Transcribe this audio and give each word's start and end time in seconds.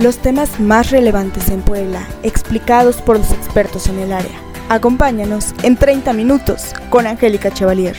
los 0.00 0.16
temas 0.16 0.58
más 0.58 0.90
relevantes 0.90 1.50
en 1.50 1.60
Puebla, 1.60 2.08
explicados 2.22 3.02
por 3.02 3.18
los 3.18 3.30
expertos 3.32 3.86
en 3.86 3.98
el 3.98 4.14
área. 4.14 4.40
Acompáñanos 4.70 5.52
en 5.62 5.76
30 5.76 6.14
minutos 6.14 6.72
con 6.88 7.06
Angélica 7.06 7.50
Chevalier. 7.50 7.94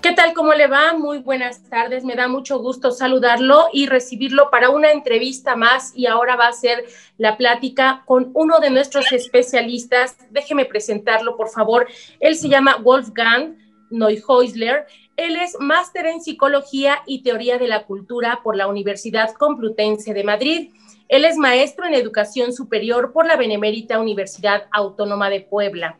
¿Qué 0.00 0.12
tal? 0.12 0.32
¿Cómo 0.32 0.54
le 0.54 0.68
va? 0.68 0.94
Muy 0.94 1.18
buenas 1.18 1.68
tardes. 1.68 2.02
Me 2.02 2.14
da 2.14 2.28
mucho 2.28 2.60
gusto 2.60 2.92
saludarlo 2.92 3.66
y 3.74 3.86
recibirlo 3.86 4.48
para 4.50 4.70
una 4.70 4.90
entrevista 4.90 5.54
más 5.54 5.92
y 5.94 6.06
ahora 6.06 6.36
va 6.36 6.48
a 6.48 6.52
ser 6.52 6.86
la 7.18 7.36
plática 7.36 8.04
con 8.06 8.30
uno 8.32 8.58
de 8.60 8.70
nuestros 8.70 9.12
especialistas. 9.12 10.16
Déjeme 10.30 10.64
presentarlo, 10.64 11.36
por 11.36 11.50
favor. 11.50 11.86
Él 12.20 12.36
se 12.36 12.48
llama 12.48 12.78
Wolfgang 12.78 13.58
Neuhäusler. 13.90 14.86
Él 15.16 15.36
es 15.36 15.56
máster 15.60 16.06
en 16.06 16.22
Psicología 16.22 17.02
y 17.06 17.22
Teoría 17.22 17.58
de 17.58 17.68
la 17.68 17.84
Cultura 17.84 18.40
por 18.42 18.56
la 18.56 18.66
Universidad 18.66 19.32
Complutense 19.34 20.14
de 20.14 20.24
Madrid. 20.24 20.70
Él 21.08 21.26
es 21.26 21.36
maestro 21.36 21.86
en 21.86 21.94
Educación 21.94 22.52
Superior 22.52 23.12
por 23.12 23.26
la 23.26 23.36
Benemérita 23.36 24.00
Universidad 24.00 24.64
Autónoma 24.72 25.28
de 25.28 25.40
Puebla. 25.40 25.98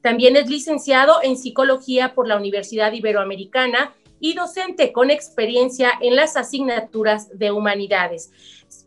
También 0.00 0.36
es 0.36 0.48
licenciado 0.48 1.22
en 1.22 1.36
Psicología 1.36 2.14
por 2.14 2.26
la 2.26 2.36
Universidad 2.36 2.92
Iberoamericana 2.92 3.94
y 4.20 4.34
docente 4.34 4.92
con 4.92 5.10
experiencia 5.10 5.92
en 6.00 6.16
las 6.16 6.36
asignaturas 6.36 7.38
de 7.38 7.52
humanidades. 7.52 8.32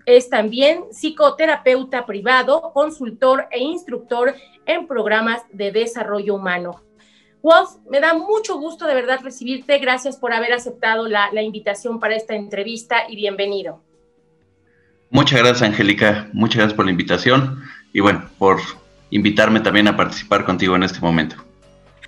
Es 0.06 0.30
también 0.30 0.84
psicoterapeuta 0.92 2.06
privado, 2.06 2.72
consultor 2.74 3.48
e 3.52 3.60
instructor 3.60 4.36
en 4.66 4.88
programas 4.88 5.44
de 5.52 5.72
desarrollo 5.72 6.36
humano. 6.36 6.82
Wolf, 7.44 7.72
me 7.90 8.00
da 8.00 8.14
mucho 8.14 8.58
gusto 8.60 8.86
de 8.86 8.94
verdad 8.94 9.20
recibirte. 9.24 9.80
Gracias 9.80 10.18
por 10.18 10.34
haber 10.34 10.54
aceptado 10.54 11.08
la, 11.08 11.30
invitación 11.42 12.00
para 12.00 12.16
esta 12.16 12.36
entrevista 12.36 13.10
y 13.10 13.16
bienvenido. 13.16 13.82
Muchas 15.10 15.40
gracias, 15.40 15.64
Angélica. 15.64 16.30
Muchas 16.34 16.58
gracias 16.58 16.76
por 16.76 16.86
la 16.86 16.92
invitación 16.92 17.64
y 17.94 18.00
bueno, 18.00 18.30
por 18.38 18.60
invitarme 19.10 19.60
también 19.60 19.88
a 19.88 19.98
participar 19.98 20.46
contigo 20.46 20.76
en 20.76 20.84
este 20.84 21.00
momento. 21.00 21.36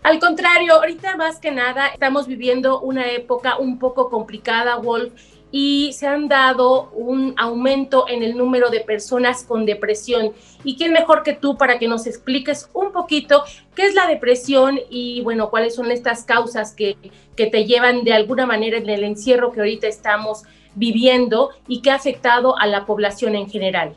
Al 0.04 0.20
contrario, 0.20 0.76
ahorita 0.76 1.16
más 1.18 1.40
que 1.40 1.52
nada 1.52 1.88
estamos 1.88 2.28
viviendo 2.28 2.82
una 2.82 3.10
época 3.10 3.58
un 3.58 3.80
poco 3.80 4.10
complicada, 4.10 4.76
Wolf, 4.76 5.14
y 5.56 5.94
se 5.94 6.08
han 6.08 6.28
dado 6.28 6.90
un 6.96 7.36
aumento 7.38 8.10
en 8.10 8.24
el 8.24 8.36
número 8.36 8.72
de 8.72 8.80
personas 8.80 9.44
con 9.44 9.68
depresión. 9.68 10.32
¿Y 10.64 10.78
quién 10.78 10.92
mejor 10.94 11.22
que 11.22 11.34
tú 11.34 11.60
para 11.60 11.78
que 11.78 11.88
nos 11.88 12.08
expliques 12.08 12.72
un 12.74 12.92
poquito 12.92 13.44
qué 13.76 13.86
es 13.86 13.94
la 13.94 14.08
depresión 14.08 14.80
y, 14.90 15.22
bueno, 15.22 15.52
cuáles 15.52 15.76
son 15.76 15.92
estas 15.92 16.24
causas 16.24 16.74
que, 16.74 16.98
que 17.38 17.46
te 17.46 17.66
llevan 17.66 18.04
de 18.04 18.14
alguna 18.14 18.48
manera 18.48 18.80
en 18.80 18.90
el 18.90 19.04
encierro 19.04 19.52
que 19.52 19.60
ahorita 19.60 19.86
estamos 19.86 20.42
viviendo 20.74 21.52
y 21.68 21.84
que 21.84 21.92
ha 21.92 21.96
afectado 21.96 22.58
a 22.58 22.66
la 22.66 22.88
población 22.88 23.36
en 23.36 23.48
general? 23.48 23.96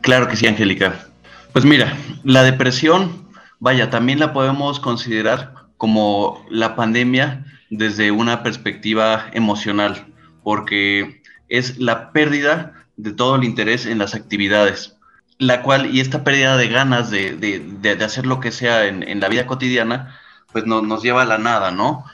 Claro 0.00 0.28
que 0.28 0.36
sí, 0.36 0.46
Angélica. 0.46 1.08
Pues 1.52 1.66
mira, 1.66 1.94
la 2.24 2.42
depresión, 2.42 3.28
vaya, 3.58 3.90
también 3.90 4.18
la 4.18 4.32
podemos 4.32 4.80
considerar 4.80 5.52
como 5.76 6.42
la 6.48 6.74
pandemia 6.74 7.44
desde 7.68 8.12
una 8.12 8.42
perspectiva 8.42 9.26
emocional 9.34 10.06
porque 10.42 11.22
es 11.48 11.78
la 11.78 12.12
pérdida 12.12 12.74
de 12.96 13.12
todo 13.12 13.36
el 13.36 13.44
interés 13.44 13.86
en 13.86 13.98
las 13.98 14.14
actividades, 14.14 14.96
la 15.38 15.62
cual, 15.62 15.94
y 15.94 16.00
esta 16.00 16.22
pérdida 16.22 16.56
de 16.56 16.68
ganas 16.68 17.10
de, 17.10 17.34
de, 17.34 18.04
hacer 18.04 18.26
lo 18.26 18.40
que 18.40 18.52
sea 18.52 18.86
en, 18.86 19.20
la 19.20 19.28
vida 19.28 19.46
cotidiana, 19.46 20.18
pues 20.52 20.66
no, 20.66 20.82
nos 20.82 21.02
lleva 21.02 21.22
a 21.22 21.26
la 21.26 21.38
nada, 21.38 21.70
¿no? 21.70 22.04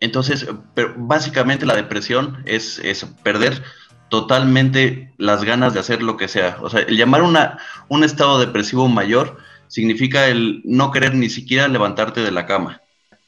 Entonces, 0.00 0.46
pero 0.74 0.94
básicamente 0.96 1.66
la 1.66 1.76
depresión 1.76 2.42
es, 2.46 2.78
es, 2.78 3.04
perder 3.22 3.62
totalmente 4.08 5.12
las 5.18 5.44
ganas 5.44 5.74
de 5.74 5.80
hacer 5.80 6.02
lo 6.02 6.16
que 6.16 6.28
sea. 6.28 6.58
O 6.60 6.70
sea, 6.70 6.80
el 6.80 6.96
llamar 6.96 7.22
una, 7.22 7.58
un 7.88 8.04
estado 8.04 8.38
depresivo 8.38 8.88
mayor 8.88 9.38
significa 9.68 10.26
el 10.26 10.62
no 10.64 10.90
querer 10.92 11.14
ni 11.14 11.28
siquiera 11.28 11.68
levantarte 11.68 12.20
de 12.20 12.30
la 12.30 12.46
cama, 12.46 12.80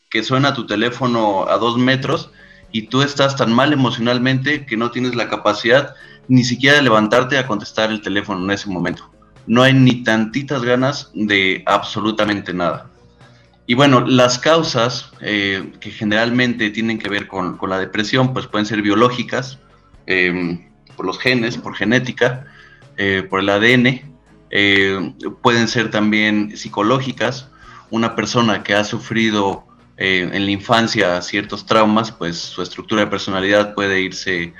que 0.08 0.22
suena 0.22 0.54
tu 0.54 0.66
teléfono 0.66 1.46
a 1.48 1.58
dos 1.58 1.76
metros 1.76 2.30
y 2.72 2.82
tú 2.82 3.02
estás 3.02 3.36
tan 3.36 3.52
mal 3.52 3.72
emocionalmente 3.72 4.66
que 4.66 4.76
no 4.76 4.90
tienes 4.90 5.14
la 5.14 5.28
capacidad 5.28 5.94
ni 6.28 6.44
siquiera 6.44 6.76
de 6.76 6.82
levantarte 6.82 7.38
a 7.38 7.46
contestar 7.46 7.90
el 7.90 8.02
teléfono 8.02 8.44
en 8.44 8.50
ese 8.50 8.68
momento. 8.68 9.10
No 9.46 9.62
hay 9.62 9.72
ni 9.72 10.02
tantitas 10.02 10.62
ganas 10.62 11.10
de 11.14 11.62
absolutamente 11.66 12.52
nada. 12.52 12.90
Y 13.66 13.74
bueno, 13.74 14.00
las 14.00 14.38
causas 14.38 15.12
eh, 15.20 15.72
que 15.80 15.90
generalmente 15.90 16.70
tienen 16.70 16.98
que 16.98 17.08
ver 17.08 17.28
con, 17.28 17.58
la 17.68 17.78
depresión, 17.78 18.32
pues 18.32 18.46
pueden 18.46 18.66
ser 18.66 18.82
biológicas, 18.82 19.58
eh, 20.06 20.66
por 20.96 21.06
los 21.06 21.18
genes, 21.18 21.58
por 21.58 21.74
genética, 21.74 22.46
eh, 22.96 23.26
por 23.28 23.40
el 23.40 23.48
ADN, 23.50 24.02
pueden 25.42 25.68
ser 25.68 25.90
también 25.90 26.56
psicológicas. 26.56 27.50
Una 27.90 28.16
persona 28.16 28.62
que 28.62 28.74
ha 28.74 28.84
sufrido 28.84 29.67
eh, 30.00 30.30
en 30.32 30.44
la 30.44 30.52
infancia 30.52 31.20
ciertos 31.22 31.66
traumas, 31.66 32.12
pues 32.12 32.38
su 32.38 32.62
estructura 32.62 33.00
de 33.00 33.08
personalidad 33.08 33.74
puede 33.74 34.00
irse 34.00 34.54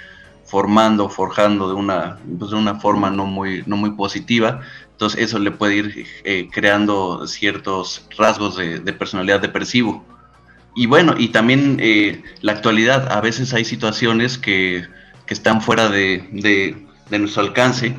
formando, 0.45 1.09
forjando 1.09 1.69
de 1.69 1.75
una, 1.75 2.19
pues, 2.39 2.51
de 2.51 2.57
una 2.57 2.81
forma 2.81 3.11
no 3.11 3.25
muy, 3.25 3.63
no 3.65 3.77
muy 3.77 3.93
positiva. 3.93 4.63
Entonces 4.91 5.21
eso 5.23 5.39
le 5.39 5.53
puede 5.53 5.77
ir 5.77 6.07
eh, 6.25 6.49
creando 6.51 7.25
ciertos 7.29 8.05
rasgos 8.19 8.57
de, 8.57 8.81
personalidad 8.93 9.39
depresivo. 9.41 10.05
Y 10.75 10.87
bueno, 10.87 11.15
y 11.17 11.29
también 11.29 11.79
eh, 11.81 12.21
la 12.41 12.53
actualidad, 12.53 13.13
a 13.13 13.21
veces 13.21 13.55
hay 13.55 13.65
situaciones 13.65 14.39
que, 14.39 14.89
que 15.27 15.35
están 15.35 15.63
fuera 15.63 15.89
de, 15.89 16.29
de, 16.33 16.85
de 17.11 17.19
nuestro 17.21 17.43
alcance, 17.43 17.97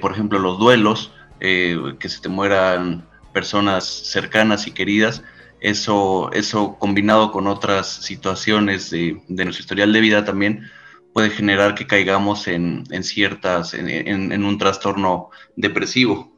por 0.00 0.12
ejemplo 0.12 0.38
los 0.38 0.58
duelos, 0.58 1.12
que 1.40 2.08
se 2.08 2.20
te 2.20 2.28
mueran 2.28 3.04
personas 3.32 3.84
cercanas 3.84 4.66
y 4.66 4.70
queridas, 4.70 5.22
eso, 5.64 6.30
eso 6.34 6.76
combinado 6.78 7.32
con 7.32 7.46
otras 7.46 7.88
situaciones 7.88 8.90
de, 8.90 9.18
nuestro 9.28 9.62
historial 9.62 9.94
de 9.94 10.00
vida 10.02 10.22
también 10.22 10.70
puede 11.14 11.30
generar 11.30 11.74
que 11.74 11.86
caigamos 11.86 12.48
en, 12.48 12.84
ciertas, 13.02 13.72
en, 13.72 14.44
un 14.44 14.58
trastorno 14.58 15.30
depresivo. 15.56 16.36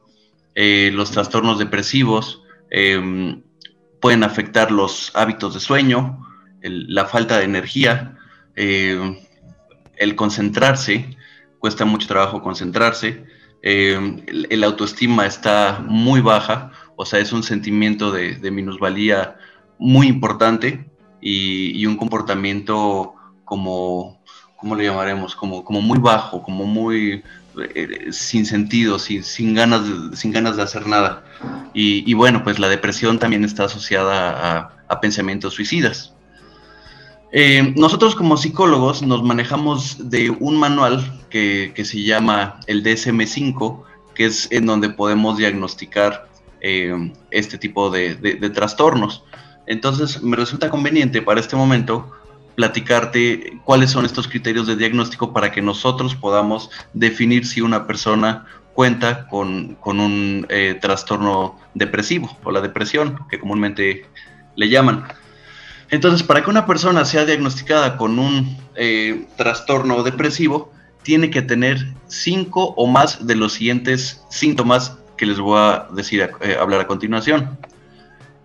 Eh, 0.55 0.91
los 0.93 1.11
trastornos 1.11 1.59
depresivos 1.59 2.41
em, 2.69 3.43
pueden 3.99 4.23
afectar 4.23 4.71
los 4.71 5.11
hábitos 5.13 5.55
de 5.55 5.59
sueño, 5.59 6.25
la 6.61 7.05
falta 7.05 7.37
de 7.37 7.43
energía, 7.43 8.17
em, 8.55 9.17
el 9.97 10.15
concentrarse, 10.15 11.17
cuesta 11.59 11.83
mucho 11.83 12.07
trabajo 12.07 12.41
concentrarse, 12.41 13.25
em, 13.61 14.21
el, 14.25 14.63
autoestima 14.63 15.25
está 15.25 15.83
muy 15.85 16.21
baja 16.21 16.71
o 16.97 17.05
sea, 17.05 17.19
es 17.19 17.31
un 17.31 17.43
sentimiento 17.43 18.11
de, 18.11 18.51
minusvalía 18.51 19.37
muy 19.77 20.07
importante 20.07 20.89
y, 21.21 21.85
un 21.85 21.95
comportamiento 21.95 23.13
como, 23.45 24.19
¿cómo 24.57 24.75
le 24.75 24.85
llamaremos? 24.85 25.35
Como, 25.35 25.63
como 25.63 25.79
muy 25.79 25.99
bajo, 25.99 26.41
como 26.41 26.65
muy 26.65 27.23
eh, 27.75 28.07
sin 28.11 28.47
sentido, 28.47 28.97
sin, 28.97 29.23
sin, 29.23 29.53
ganas 29.53 29.87
de, 29.87 30.17
sin 30.17 30.31
ganas 30.31 30.57
de 30.57 30.63
hacer 30.63 30.87
nada. 30.87 31.23
Y, 31.73 32.11
bueno, 32.15 32.43
pues 32.43 32.57
la 32.57 32.67
depresión 32.67 33.19
también 33.19 33.45
está 33.45 33.65
asociada 33.65 34.73
a, 34.89 34.99
pensamientos 34.99 35.53
suicidas. 35.53 36.15
Eh, 37.31 37.73
nosotros 37.75 38.15
como 38.15 38.37
psicólogos 38.37 39.03
nos 39.03 39.21
manejamos 39.21 40.09
de 40.09 40.31
un 40.31 40.57
manual 40.57 41.21
que, 41.29 41.73
que 41.75 41.85
se 41.85 42.01
llama 42.01 42.59
el 42.65 42.83
DSM5, 42.83 43.83
que 44.15 44.25
es 44.25 44.47
en 44.49 44.65
donde 44.65 44.89
podemos 44.89 45.37
diagnosticar 45.37 46.26
eh, 46.61 47.13
este 47.31 47.57
tipo 47.57 47.89
de, 47.89 48.15
trastornos. 48.53 49.23
Entonces, 49.65 50.21
me 50.23 50.37
resulta 50.37 50.69
conveniente 50.69 51.21
para 51.21 51.39
este 51.39 51.55
momento 51.55 52.11
platicarte 52.55 53.59
cuáles 53.65 53.91
son 53.91 54.05
estos 54.05 54.27
criterios 54.27 54.65
de 54.65 54.75
diagnóstico 54.75 55.31
para 55.33 55.51
que 55.51 55.61
nosotros 55.61 56.15
podamos 56.15 56.71
definir 56.93 57.45
si 57.45 57.61
una 57.61 57.85
persona 57.85 58.45
cuenta 58.73 59.27
con, 59.27 59.77
un 59.83 60.45
eh, 60.49 60.77
trastorno 60.79 61.59
depresivo 61.73 62.35
o 62.43 62.51
la 62.51 62.61
depresión, 62.61 63.19
que 63.29 63.39
comúnmente 63.39 64.05
le 64.55 64.69
llaman. 64.69 65.05
Entonces, 65.89 66.23
para 66.23 66.43
que 66.43 66.49
una 66.49 66.65
persona 66.65 67.05
sea 67.05 67.25
diagnosticada 67.25 67.97
con 67.97 68.19
un 68.19 68.57
eh, 68.75 69.27
trastorno 69.37 70.03
depresivo, 70.03 70.71
tiene 71.03 71.29
que 71.29 71.41
tener 71.41 71.93
cinco 72.07 72.73
o 72.75 72.85
más 72.85 73.25
de 73.25 73.35
los 73.35 73.53
siguientes 73.53 74.25
síntomas 74.29 74.97
que 75.17 75.25
les 75.25 75.39
voy 75.39 75.59
a 75.59 75.87
decir, 75.91 76.29
eh, 76.41 76.57
hablar 76.59 76.81
a 76.81 76.87
continuación. 76.87 77.57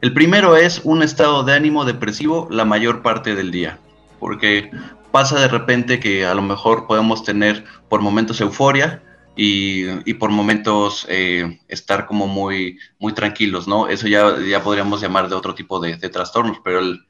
El 0.01 0.13
primero 0.13 0.57
es 0.57 0.81
un 0.85 1.03
estado 1.03 1.45
de 1.45 1.53
ánimo 1.53 1.85
depresivo 1.85 2.49
la 2.51 2.65
mayor 2.65 3.03
parte 3.03 3.37
del 3.37 3.53
día, 3.53 3.79
porque 4.19 4.71
pasa 5.13 5.39
de 5.39 5.49
repente 5.49 6.01
que 6.01 6.27
a 6.27 6.35
lo 6.35 6.43
mejor 6.43 6.87
podemos 6.87 7.23
tener 7.23 7.65
por 7.89 8.01
momentos 8.01 8.41
euforia 8.41 9.03
y, 9.37 10.15
por 10.15 10.31
momentos 10.31 11.07
eh, 11.09 11.61
estar 11.69 12.07
como 12.07 12.27
muy, 12.27 12.79
muy 12.99 13.13
tranquilos, 13.13 13.69
¿no? 13.69 13.89
Eso 13.89 14.09
ya, 14.09 14.39
ya 14.41 14.63
podríamos 14.63 15.01
llamar 15.01 15.29
de 15.29 15.37
otro 15.37 15.55
tipo 15.55 15.79
de, 15.79 15.97
trastornos, 15.97 16.59
pero 16.65 16.81
el, 16.81 17.07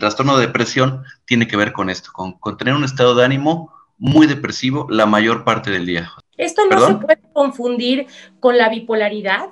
trastorno 0.00 0.36
de 0.36 0.46
depresión 0.46 1.04
tiene 1.24 1.46
que 1.46 1.56
ver 1.56 1.72
con 1.72 1.88
esto, 1.88 2.10
con 2.12 2.56
tener 2.56 2.74
un 2.74 2.84
estado 2.84 3.14
de 3.14 3.24
ánimo 3.24 3.72
muy 3.96 4.26
depresivo 4.26 4.86
la 4.90 5.06
mayor 5.06 5.44
parte 5.44 5.70
del 5.70 5.86
día. 5.86 6.12
¿Esto 6.36 6.62
no 6.66 6.86
se 6.86 6.94
puede 6.94 7.20
confundir 7.32 8.06
con 8.40 8.58
la 8.58 8.68
bipolaridad? 8.68 9.50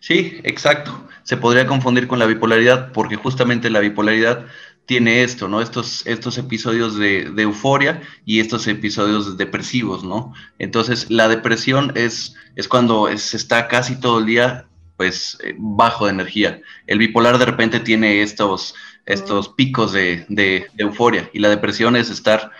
Sí, 0.00 0.40
exacto. 0.44 1.08
Se 1.24 1.36
podría 1.36 1.66
confundir 1.66 2.06
con 2.06 2.18
la 2.18 2.26
bipolaridad 2.26 2.92
porque 2.92 3.16
justamente 3.16 3.70
la 3.70 3.80
bipolaridad 3.80 4.46
tiene 4.88 5.22
esto, 5.22 5.48
¿no? 5.48 5.60
Estos, 5.60 6.06
estos 6.06 6.38
episodios 6.38 6.96
de, 6.96 7.30
euforia 7.36 8.00
y 8.24 8.40
estos 8.40 8.66
episodios 8.68 9.36
depresivos, 9.36 10.02
¿no? 10.02 10.32
Entonces, 10.58 11.10
la 11.10 11.28
depresión 11.28 11.92
es, 11.94 12.34
es 12.56 12.68
cuando 12.68 13.14
se 13.18 13.36
está 13.36 13.68
casi 13.68 14.00
todo 14.00 14.20
el 14.20 14.24
día, 14.24 14.66
pues, 14.96 15.36
eh, 15.44 15.54
bajo 15.58 16.06
de 16.06 16.12
energía. 16.12 16.62
El 16.86 16.98
bipolar 16.98 17.36
de 17.36 17.44
repente 17.44 17.80
tiene 17.80 18.22
estos, 18.22 18.74
estos 19.04 19.50
picos 19.50 19.92
de, 19.92 20.24
de, 20.30 20.66
euforia 20.78 21.28
y 21.34 21.40
la 21.40 21.50
depresión 21.50 21.94
es 21.94 22.08
estar 22.08 22.50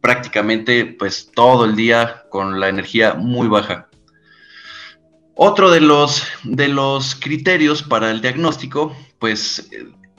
prácticamente, 0.00 0.84
pues, 0.84 1.30
todo 1.34 1.64
el 1.64 1.76
día 1.76 2.24
con 2.30 2.60
la 2.60 2.68
energía 2.68 3.14
muy 3.14 3.48
baja. 3.48 3.88
Otro 5.34 5.70
de 5.70 5.80
los, 5.80 6.24
de 6.42 6.68
los 6.68 7.14
criterios 7.14 7.82
para 7.82 8.10
el 8.10 8.20
diagnóstico, 8.20 8.96
pues 9.20 9.70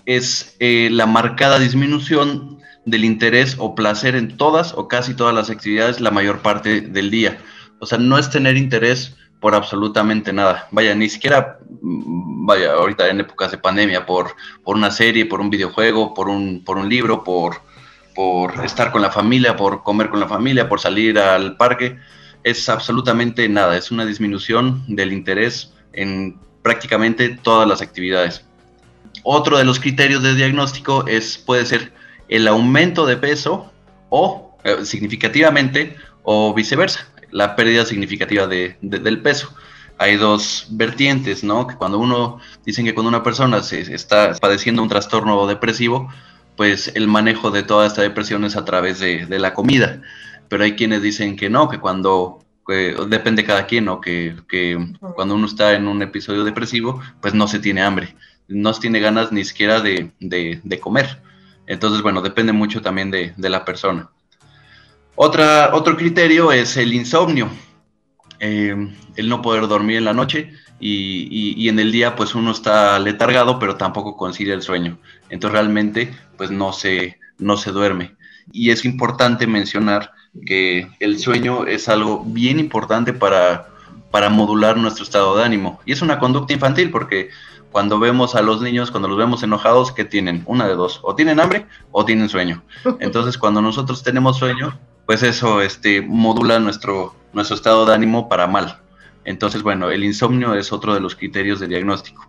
es 0.05 0.55
eh, 0.59 0.89
la 0.91 1.05
marcada 1.05 1.59
disminución 1.59 2.59
del 2.85 3.03
interés 3.03 3.55
o 3.59 3.75
placer 3.75 4.15
en 4.15 4.37
todas 4.37 4.73
o 4.73 4.87
casi 4.87 5.13
todas 5.13 5.35
las 5.35 5.49
actividades 5.49 5.99
la 5.99 6.11
mayor 6.11 6.39
parte 6.39 6.81
del 6.81 7.11
día. 7.11 7.37
O 7.79 7.85
sea, 7.85 7.97
no 7.97 8.17
es 8.17 8.29
tener 8.29 8.57
interés 8.57 9.15
por 9.39 9.55
absolutamente 9.55 10.33
nada. 10.33 10.67
Vaya, 10.71 10.95
ni 10.95 11.09
siquiera, 11.09 11.59
mm, 11.81 12.45
vaya, 12.45 12.73
ahorita 12.73 13.09
en 13.09 13.21
épocas 13.21 13.51
de 13.51 13.57
pandemia, 13.57 14.05
por, 14.05 14.35
por 14.63 14.75
una 14.75 14.91
serie, 14.91 15.25
por 15.25 15.41
un 15.41 15.49
videojuego, 15.49 16.13
por 16.13 16.29
un, 16.29 16.63
por 16.63 16.77
un 16.77 16.89
libro, 16.89 17.23
por, 17.23 17.61
por 18.19 18.65
estar 18.65 18.91
con 18.91 19.01
la 19.01 19.11
familia, 19.11 19.55
por 19.55 19.81
comer 19.81 20.09
con 20.09 20.19
la 20.19 20.27
familia, 20.27 20.67
por 20.67 20.81
salir 20.81 21.17
al 21.17 21.55
parque. 21.55 21.97
Es 22.43 22.67
absolutamente 22.67 23.47
nada, 23.47 23.77
es 23.77 23.91
una 23.91 24.05
disminución 24.05 24.83
del 24.89 25.13
interés 25.13 25.71
en 25.93 26.37
prácticamente 26.61 27.29
todas 27.29 27.65
las 27.65 27.81
actividades. 27.81 28.43
Otro 29.23 29.57
de 29.57 29.63
los 29.63 29.79
criterios 29.79 30.21
de 30.21 30.35
diagnóstico 30.35 31.07
es, 31.07 31.37
puede 31.37 31.65
ser 31.65 31.93
el 32.27 32.49
aumento 32.49 33.05
de 33.05 33.15
peso 33.15 33.71
o 34.09 34.53
eh, 34.65 34.83
significativamente 34.83 35.95
o 36.23 36.53
viceversa, 36.53 37.07
la 37.31 37.55
pérdida 37.55 37.85
significativa 37.85 38.47
de, 38.47 38.75
del 38.81 39.21
peso. 39.21 39.55
Hay 39.97 40.17
dos 40.17 40.67
vertientes, 40.71 41.45
¿no? 41.45 41.67
Que 41.67 41.75
cuando 41.75 41.97
uno, 41.97 42.41
dicen 42.65 42.83
que 42.83 42.93
cuando 42.93 43.07
una 43.07 43.23
persona 43.23 43.63
se 43.63 43.93
está 43.93 44.33
padeciendo 44.41 44.83
un 44.83 44.89
trastorno 44.89 45.47
depresivo, 45.47 46.09
pues 46.59 46.91
el 46.93 47.07
manejo 47.07 47.51
de 47.51 47.63
toda 47.63 47.87
esta 47.87 48.01
depresión 48.01 48.43
es 48.43 48.57
a 48.57 48.65
través 48.65 48.99
de, 48.99 49.39
la 49.39 49.53
comida. 49.53 50.01
Pero 50.49 50.65
hay 50.65 50.75
quienes 50.75 51.01
dicen 51.01 51.37
que 51.37 51.49
no, 51.49 51.69
que 51.69 51.79
cuando 51.79 52.43
depende 53.07 53.45
cada 53.45 53.65
quien, 53.65 53.85
¿no? 53.85 54.01
Que, 54.01 54.35
que, 54.49 54.77
cuando 55.15 55.35
uno 55.35 55.45
está 55.47 55.73
en 55.73 55.87
un 55.87 56.01
episodio 56.01 56.43
depresivo, 56.43 57.01
pues 57.21 57.33
no 57.33 57.47
se 57.47 57.59
tiene 57.59 57.81
hambre 57.81 58.13
no 58.49 58.73
tiene 58.73 58.99
ganas 58.99 59.31
ni 59.31 59.45
siquiera 59.45 59.79
de, 59.79 60.11
comer. 60.81 61.21
Entonces, 61.65 62.01
bueno, 62.01 62.21
depende 62.21 62.51
mucho 62.51 62.81
también 62.81 63.09
de, 63.09 63.33
la 63.37 63.63
persona. 63.63 64.09
Otra, 65.15 65.71
otro 65.73 65.95
criterio 65.95 66.51
es 66.51 66.75
el 66.75 66.93
insomnio, 66.93 67.49
eh, 68.39 68.75
el 69.15 69.29
no 69.29 69.41
poder 69.41 69.67
dormir 69.67 69.97
en 69.97 70.05
la 70.05 70.13
noche 70.13 70.51
y, 70.79 71.67
en 71.67 71.79
el 71.79 71.91
día 71.91 72.15
pues 72.15 72.35
uno 72.35 72.51
está 72.51 72.97
letargado 72.99 73.59
pero 73.59 73.75
tampoco 73.75 74.15
consigue 74.15 74.53
el 74.53 74.61
sueño. 74.61 74.97
Entonces 75.29 75.53
realmente 75.59 76.13
pues 76.37 76.51
no 76.51 76.73
se, 76.73 77.19
no 77.37 77.57
se 77.57 77.71
duerme. 77.71 78.15
Y 78.51 78.71
es 78.71 78.85
importante 78.85 79.45
mencionar 79.45 80.13
que 80.45 80.87
el 80.99 81.19
sueño 81.19 81.65
es 81.65 81.89
algo 81.89 82.23
bien 82.25 82.59
importante 82.59 83.13
para, 83.13 83.67
para 84.11 84.29
modular 84.29 84.77
nuestro 84.77 85.03
estado 85.03 85.37
de 85.37 85.43
ánimo. 85.43 85.79
Y 85.85 85.91
es 85.91 86.01
una 86.01 86.19
conducta 86.19 86.53
infantil 86.53 86.89
porque 86.89 87.29
cuando 87.71 87.99
vemos 87.99 88.35
a 88.35 88.41
los 88.41 88.61
niños, 88.61 88.91
cuando 88.91 89.07
los 89.07 89.17
vemos 89.17 89.43
enojados, 89.43 89.91
¿qué 89.91 90.05
tienen? 90.05 90.43
Una 90.45 90.67
de 90.67 90.75
dos, 90.75 90.99
o 91.03 91.15
tienen 91.15 91.39
hambre 91.39 91.67
o 91.91 92.05
tienen 92.05 92.29
sueño. 92.29 92.63
Entonces, 92.99 93.37
cuando 93.37 93.61
nosotros 93.61 94.01
tenemos 94.01 94.37
sueño, 94.37 94.77
pues 95.05 95.23
eso 95.23 95.61
este, 95.61 96.01
modula 96.01 96.59
nuestro, 96.59 97.15
nuestro 97.33 97.55
estado 97.55 97.85
de 97.85 97.93
ánimo 97.93 98.27
para 98.27 98.47
mal. 98.47 98.79
Entonces, 99.29 99.61
bueno, 99.61 99.91
el 99.91 100.03
insomnio 100.03 100.55
es 100.55 100.73
otro 100.73 100.95
de 100.95 101.01
los 101.01 101.15
criterios 101.15 101.59
de 101.59 101.67
diagnóstico. 101.67 102.27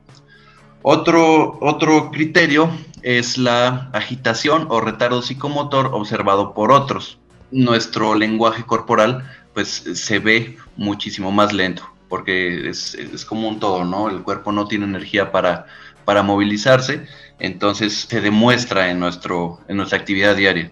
Otro, 0.82 1.56
otro 1.62 2.10
criterio 2.10 2.70
es 3.00 3.38
la 3.38 3.88
agitación 3.94 4.66
o 4.68 4.82
retardo 4.82 5.22
psicomotor 5.22 5.86
observado 5.94 6.52
por 6.52 6.70
otros. 6.70 7.18
Nuestro 7.50 8.14
lenguaje 8.14 8.64
corporal 8.64 9.24
pues 9.54 9.68
se 9.94 10.18
ve 10.18 10.58
muchísimo 10.76 11.32
más 11.32 11.54
lento 11.54 11.88
porque 12.10 12.68
es, 12.68 13.24
como 13.26 13.48
un 13.48 13.60
todo, 13.60 13.86
¿no? 13.86 14.10
El 14.10 14.20
cuerpo 14.20 14.52
no 14.52 14.66
tiene 14.68 14.84
energía 14.84 15.32
para, 15.32 15.64
para 16.04 16.22
movilizarse, 16.22 17.06
entonces 17.38 18.06
se 18.10 18.20
demuestra 18.20 18.90
en, 18.90 19.00
nuestro, 19.00 19.58
en 19.68 19.78
nuestra 19.78 19.96
actividad 19.96 20.36
diaria. 20.36 20.70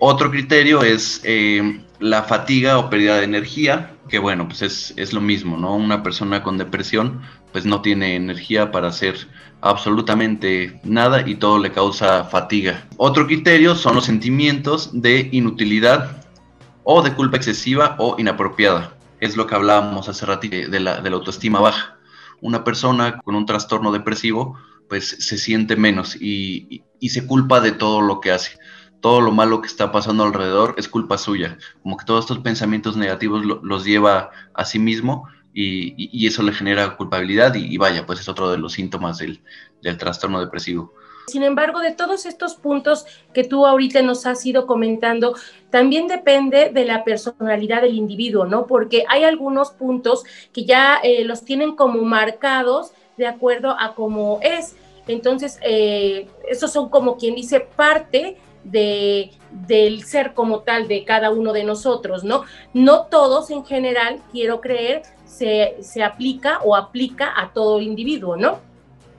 Otro 0.00 0.32
criterio 0.32 0.82
es 0.82 1.20
eh, 1.22 1.80
la 2.00 2.24
fatiga 2.24 2.78
o 2.78 2.90
pérdida 2.90 3.18
de 3.18 3.24
energía, 3.24 3.95
que 4.08 4.18
bueno, 4.18 4.46
pues 4.48 4.62
es, 4.62 4.94
es, 4.96 5.12
lo 5.12 5.20
mismo, 5.20 5.56
¿no? 5.56 5.74
Una 5.74 6.02
persona 6.02 6.42
con 6.42 6.58
depresión 6.58 7.22
pues 7.52 7.64
no 7.64 7.82
tiene 7.82 8.16
energía 8.16 8.70
para 8.70 8.88
hacer 8.88 9.28
absolutamente 9.60 10.80
nada 10.84 11.28
y 11.28 11.36
todo 11.36 11.58
le 11.58 11.72
causa 11.72 12.24
fatiga. 12.24 12.86
Otro 12.96 13.26
criterio 13.26 13.74
son 13.74 13.96
los 13.96 14.04
sentimientos 14.04 14.90
de 14.92 15.28
inutilidad 15.32 16.24
o 16.84 17.02
de 17.02 17.14
culpa 17.14 17.36
excesiva 17.36 17.96
o 17.98 18.16
inapropiada 18.18 18.96
es 19.20 19.36
lo 19.36 19.46
que 19.46 19.54
hablábamos 19.54 20.08
hace 20.08 20.26
rato 20.26 20.48
de 20.48 20.80
la, 20.80 21.00
de 21.00 21.10
la 21.10 21.16
autoestima 21.16 21.60
baja. 21.60 21.98
Una 22.40 22.64
persona 22.64 23.18
con 23.18 23.34
un 23.34 23.46
trastorno 23.46 23.92
depresivo 23.92 24.58
pues 24.88 25.08
se 25.08 25.38
siente 25.38 25.76
menos 25.76 26.16
y, 26.20 26.82
se 27.08 27.26
culpa 27.26 27.60
de 27.60 27.72
todo 27.72 28.00
lo 28.00 28.20
que 28.20 28.32
hace. 28.32 28.58
Todo 29.00 29.20
lo 29.20 29.32
malo 29.32 29.60
que 29.60 29.68
está 29.68 29.92
pasando 29.92 30.24
alrededor 30.24 30.74
es 30.78 30.88
culpa 30.88 31.18
suya. 31.18 31.58
Como 31.82 31.96
que 31.96 32.04
todos 32.04 32.24
estos 32.24 32.38
pensamientos 32.38 32.96
negativos 32.96 33.44
los 33.44 33.84
lleva 33.84 34.30
a 34.54 34.64
sí 34.64 34.78
mismo 34.78 35.28
y, 35.52 36.26
eso 36.26 36.42
le 36.42 36.52
genera 36.52 36.96
culpabilidad 36.96 37.54
y, 37.54 37.76
vaya, 37.78 38.04
pues 38.04 38.20
es 38.20 38.28
otro 38.28 38.50
de 38.50 38.58
los 38.58 38.74
síntomas 38.74 39.18
del, 39.18 39.40
del 39.82 39.96
trastorno 39.96 40.40
depresivo. 40.40 40.92
Sin 41.28 41.42
embargo, 41.42 41.80
de 41.80 41.92
todos 41.92 42.24
estos 42.24 42.54
puntos 42.54 43.04
que 43.34 43.42
tú 43.42 43.66
ahorita 43.66 44.00
nos 44.02 44.26
has 44.26 44.46
ido 44.46 44.66
comentando, 44.66 45.34
también 45.70 46.06
depende 46.06 46.70
de 46.70 46.84
la 46.84 47.02
personalidad 47.02 47.82
del 47.82 47.96
individuo, 47.96 48.44
¿no? 48.44 48.66
Porque 48.66 49.04
hay 49.08 49.24
algunos 49.24 49.70
puntos 49.70 50.22
que 50.52 50.64
ya 50.64 50.98
eh, 51.02 51.24
los 51.24 51.44
tienen 51.44 51.74
como 51.74 52.02
marcados 52.02 52.92
de 53.16 53.26
acuerdo 53.26 53.74
a 53.76 53.94
cómo 53.94 54.38
es. 54.42 54.76
Entonces, 55.08 55.58
eh, 55.62 56.28
esos 56.48 56.72
son 56.72 56.90
como 56.90 57.16
quien 57.16 57.34
dice 57.34 57.60
parte 57.60 58.36
de, 58.70 59.30
del 59.50 60.04
ser 60.04 60.34
como 60.34 60.60
tal 60.60 60.88
de 60.88 61.04
cada 61.04 61.30
uno 61.30 61.52
de 61.52 61.64
nosotros, 61.64 62.24
¿no? 62.24 62.44
No 62.74 63.02
todos 63.02 63.50
en 63.50 63.64
general, 63.64 64.20
quiero 64.32 64.60
creer, 64.60 65.02
se, 65.24 65.76
se 65.80 66.02
aplica 66.02 66.58
o 66.64 66.76
aplica 66.76 67.32
a 67.36 67.52
todo 67.52 67.80
individuo, 67.80 68.36
¿no? 68.36 68.58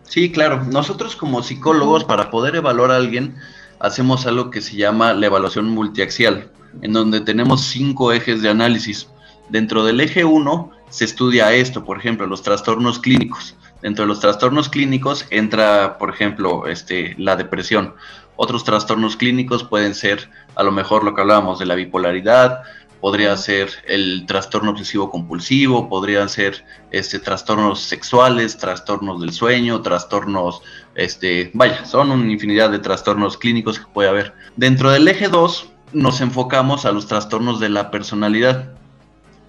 Sí, 0.04 0.32
claro. 0.32 0.64
Nosotros 0.64 1.16
como 1.16 1.44
psicólogos, 1.44 2.04
para 2.04 2.30
poder 2.30 2.56
evaluar 2.56 2.92
a 2.92 2.98
alguien, 2.98 3.36
hacemos 3.80 4.26
algo 4.26 4.50
que 4.50 4.62
se 4.62 4.76
llama 4.76 5.14
la 5.14 5.28
evaluación 5.28 5.70
multiaxial, 5.70 6.50
en 6.82 6.94
donde 6.94 7.22
tenemos 7.22 7.62
cinco 7.62 8.12
ejes 8.12 8.42
de 8.42 8.50
análisis. 8.50 9.10
Dentro 9.50 9.84
del 9.86 10.02
eje 10.02 10.26
1 10.26 10.72
se 10.90 11.06
estudia 11.06 11.54
esto, 11.54 11.84
por 11.84 11.98
ejemplo, 11.98 12.26
los 12.28 12.42
trastornos 12.42 13.00
clínicos. 13.00 13.56
Dentro 13.82 14.04
de 14.04 14.08
los 14.08 14.20
trastornos 14.20 14.70
clínicos 14.70 15.26
entra, 15.30 15.98
por 15.98 16.10
ejemplo, 16.10 16.68
este, 16.68 17.16
la 17.18 17.36
depresión. 17.36 17.94
Otros 18.38 18.64
trastornos 18.64 19.18
clínicos 19.18 19.64
pueden 19.66 19.94
ser, 19.94 20.30
a 20.56 20.64
lo 20.64 20.72
mejor, 20.72 21.04
lo 21.04 21.14
que 21.14 21.22
hablábamos 21.22 21.60
de 21.60 21.66
la 21.66 21.76
bipolaridad, 21.76 22.62
podría 23.02 23.36
ser 23.38 23.70
el 23.88 24.26
trastorno 24.26 24.72
obsesivo 24.72 25.10
compulsivo, 25.10 25.90
podrían 25.90 26.30
ser 26.30 26.66
este, 26.92 27.20
trastornos 27.20 27.82
sexuales, 27.82 28.58
trastornos 28.58 29.22
del 29.22 29.34
sueño, 29.34 29.82
trastornos, 29.82 30.62
este, 30.96 31.52
vaya, 31.54 31.86
son 31.86 32.12
una 32.12 32.32
infinidad 32.32 32.72
de 32.72 32.80
trastornos 32.80 33.38
clínicos 33.38 33.80
que 33.80 33.86
puede 33.94 34.10
haber. 34.10 34.34
Dentro 34.56 34.90
del 34.90 35.08
eje 35.08 35.28
2 35.28 35.70
nos 35.94 36.22
enfocamos 36.22 36.86
a 36.86 36.92
los 36.92 37.08
trastornos 37.08 37.60
de 37.60 37.70
la 37.70 37.92
personalidad. 37.92 38.74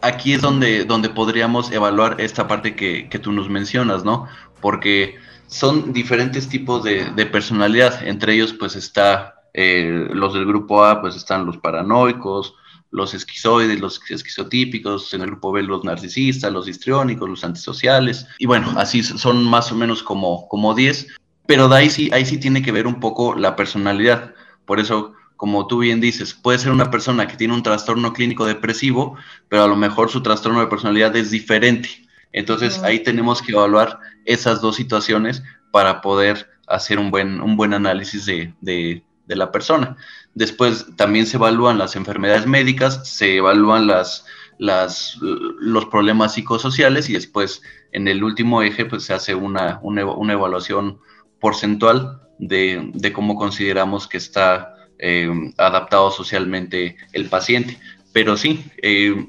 Aquí 0.01 0.33
es 0.33 0.43
donde, 0.43 0.85
donde 0.85 1.09
podríamos 1.09 1.73
evaluar 1.73 2.21
esta 2.21 2.47
parte 2.47 2.77
que, 2.77 3.09
tú 3.21 3.33
nos 3.33 3.49
mencionas, 3.49 4.05
¿no? 4.05 4.29
Porque 4.61 5.17
son 5.49 5.93
diferentes 5.93 6.49
tipos 6.49 6.85
de, 6.85 7.27
personalidad. 7.27 8.07
Entre 8.07 8.35
ellos, 8.35 8.53
pues 8.53 8.77
está 8.77 9.43
eh, 9.55 10.09
los 10.13 10.35
del 10.35 10.47
grupo 10.47 10.85
A, 10.85 11.01
pues 11.01 11.17
están 11.17 11.47
los 11.47 11.57
paranoicos, 11.57 12.55
los 12.91 13.15
esquizoides, 13.15 13.81
los 13.81 14.01
esquizotípicos, 14.09 15.13
en 15.15 15.23
el 15.23 15.29
grupo 15.29 15.53
B 15.53 15.63
los 15.63 15.85
narcisistas, 15.85 16.53
los 16.53 16.69
histriónicos, 16.69 17.29
los 17.29 17.45
antisociales, 17.45 18.27
y 18.39 18.47
bueno, 18.47 18.73
así 18.77 19.03
son 19.03 19.45
más 19.45 19.71
o 19.73 19.75
menos 19.75 20.03
como, 20.03 20.49
como 20.49 20.75
10, 20.75 21.09
pero 21.47 21.69
de 21.69 21.77
ahí 21.77 21.91
sí, 21.91 22.11
ahí 22.13 22.25
sí 22.25 22.39
tiene 22.39 22.63
que 22.63 22.73
ver 22.73 22.87
un 22.87 23.01
poco 23.01 23.35
la 23.35 23.57
personalidad. 23.57 24.35
Por 24.65 24.81
eso, 24.81 25.15
como 25.37 25.67
tú 25.67 25.79
bien 25.79 26.01
dices, 26.01 26.35
puede 26.35 26.59
ser 26.59 26.73
una 26.73 26.91
persona 26.91 27.27
que 27.27 27.37
tiene 27.37 27.55
un 27.55 27.63
trastorno 27.63 28.13
clínico 28.13 28.45
depresivo, 28.47 29.17
pero 29.49 29.65
a 29.65 29.69
lo 29.69 29.77
mejor 29.77 30.11
su 30.11 30.23
trastorno 30.23 30.61
de 30.61 30.67
personalidad 30.67 31.15
es 31.17 31.31
diferente. 31.31 31.89
Entonces 32.33 32.83
ahí 32.83 33.01
tenemos 33.01 33.41
que 33.41 33.53
evaluar 33.53 33.99
esas 34.29 34.61
dos 34.61 34.77
situaciones 34.77 35.43
para 35.73 36.01
poder 36.01 36.49
hacer 36.67 36.99
un 36.99 37.11
buen, 37.11 37.41
un 37.41 37.57
buen 37.57 37.75
análisis 37.75 38.27
de, 38.27 38.55
de, 38.61 39.03
la 39.27 39.51
persona. 39.51 39.97
Después 40.35 40.87
también 40.97 41.27
se 41.27 41.37
evalúan 41.37 41.79
las 41.79 41.97
enfermedades 41.97 42.47
médicas, 42.47 43.09
se 43.09 43.37
evalúan 43.37 43.87
las, 43.87 44.25
las, 44.59 45.19
los 45.21 45.87
problemas 45.87 46.35
psicosociales 46.35 47.11
y 47.11 47.15
después 47.15 47.63
en 47.93 48.09
el 48.09 48.23
último 48.23 48.63
eje 48.63 48.85
pues 48.85 49.05
se 49.05 49.15
hace 49.15 49.35
una, 49.35 49.81
una, 49.83 50.33
evaluación 50.33 51.01
porcentual 51.41 52.23
de, 52.39 52.91
de, 52.95 53.13
cómo 53.13 53.37
consideramos 53.37 54.09
que 54.09 54.17
está 54.17 54.75
eh, 54.99 55.31
adaptado 55.59 56.11
socialmente 56.11 56.97
el 57.13 57.29
paciente. 57.29 57.79
Pero 58.13 58.37
sí, 58.37 58.65
eh, 58.83 59.29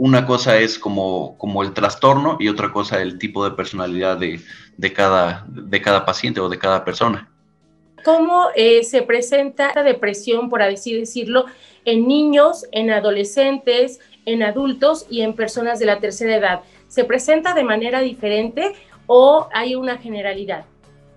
una 0.00 0.24
cosa 0.24 0.56
es 0.56 0.78
como, 0.78 1.36
como 1.36 1.62
el 1.62 1.74
trastorno 1.74 2.38
y 2.40 2.48
otra 2.48 2.72
cosa 2.72 3.02
el 3.02 3.18
tipo 3.18 3.44
de 3.44 3.50
personalidad 3.50 4.16
de, 4.16 4.40
de, 4.78 4.92
cada, 4.94 5.44
de 5.46 5.82
cada 5.82 6.06
paciente 6.06 6.40
o 6.40 6.48
de 6.48 6.58
cada 6.58 6.86
persona. 6.86 7.28
¿Cómo 8.02 8.46
eh, 8.56 8.82
se 8.82 9.02
presenta 9.02 9.72
la 9.74 9.82
depresión, 9.82 10.48
por 10.48 10.62
así 10.62 10.98
decirlo, 10.98 11.44
en 11.84 12.08
niños, 12.08 12.64
en 12.72 12.90
adolescentes, 12.90 14.00
en 14.24 14.42
adultos 14.42 15.04
y 15.10 15.20
en 15.20 15.34
personas 15.34 15.78
de 15.78 15.84
la 15.84 16.00
tercera 16.00 16.34
edad? 16.34 16.60
¿Se 16.88 17.04
presenta 17.04 17.52
de 17.52 17.64
manera 17.64 18.00
diferente 18.00 18.72
o 19.06 19.48
hay 19.52 19.74
una 19.74 19.98
generalidad? 19.98 20.64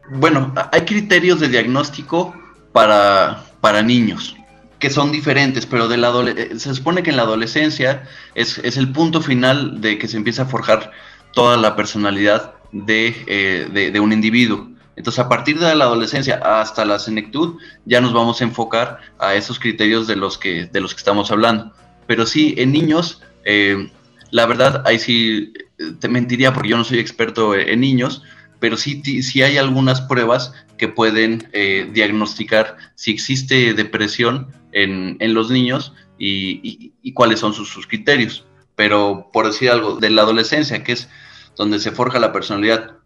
Bueno, 0.09 0.53
hay 0.73 0.81
criterios 0.81 1.39
de 1.39 1.47
diagnóstico 1.47 2.35
para, 2.73 3.45
para 3.61 3.81
niños 3.81 4.35
que 4.83 4.89
son 4.89 5.13
diferentes, 5.13 5.65
pero 5.65 5.87
de 5.87 5.95
la 5.95 6.11
eh, 6.27 6.59
se 6.59 6.75
supone 6.75 7.03
que 7.03 7.11
en 7.11 7.15
la 7.15 7.23
adolescencia 7.23 8.03
es, 8.35 8.57
es, 8.57 8.75
el 8.75 8.91
punto 8.91 9.21
final 9.21 9.79
de 9.79 9.97
que 9.97 10.09
se 10.09 10.17
empieza 10.17 10.41
a 10.41 10.45
forjar 10.45 10.91
toda 11.31 11.55
la 11.55 11.77
personalidad 11.77 12.55
de, 12.73 13.15
eh, 13.25 13.69
de, 13.71 13.91
de, 13.91 13.99
un 14.01 14.11
individuo. 14.11 14.67
Entonces, 14.97 15.19
a 15.19 15.29
partir 15.29 15.57
de 15.57 15.73
la 15.73 15.85
adolescencia 15.85 16.35
hasta 16.35 16.83
la 16.83 16.99
senectud, 16.99 17.59
ya 17.85 18.01
nos 18.01 18.11
vamos 18.11 18.41
a 18.41 18.43
enfocar 18.43 18.99
a 19.19 19.35
esos 19.35 19.57
criterios 19.57 20.05
de 20.05 20.17
los 20.17 20.37
que, 20.37 20.65
de 20.65 20.81
los 20.81 20.93
que 20.93 20.97
estamos 20.97 21.31
hablando. 21.31 21.71
Pero 22.05 22.25
sí, 22.25 22.53
en 22.57 22.73
niños, 22.73 23.21
eh, 23.45 23.89
la 24.31 24.45
verdad, 24.47 24.83
ahí 24.85 24.99
sí 24.99 25.53
te 26.01 26.09
mentiría 26.09 26.51
porque 26.53 26.71
yo 26.71 26.77
no 26.77 26.83
soy 26.83 26.99
experto 26.99 27.55
en 27.55 27.79
niños, 27.79 28.21
pero 28.59 28.75
sí, 28.75 29.01
sí 29.23 29.43
hay 29.43 29.57
algunas 29.57 30.01
pruebas 30.01 30.53
que 30.77 30.89
pueden 30.89 31.47
eh, 31.53 31.89
diagnosticar 31.93 32.75
si 32.95 33.11
existe 33.11 33.73
depresión 33.73 34.51
en, 34.73 35.17
en 35.19 35.33
los 35.33 35.49
niños 35.49 35.93
y, 36.17 36.93
y, 37.01 37.13
cuáles 37.13 37.39
son 37.39 37.53
sus, 37.53 37.69
sus, 37.69 37.87
criterios. 37.87 38.45
Pero 38.75 39.29
por 39.31 39.45
decir 39.45 39.69
algo, 39.69 39.95
de 39.95 40.09
la 40.09 40.23
adolescencia, 40.23 40.83
que 40.83 40.93
es 40.93 41.09
donde 41.55 41.79
se 41.79 41.91
forja 41.91 42.19
la 42.19 42.33
personalidad 42.33 42.97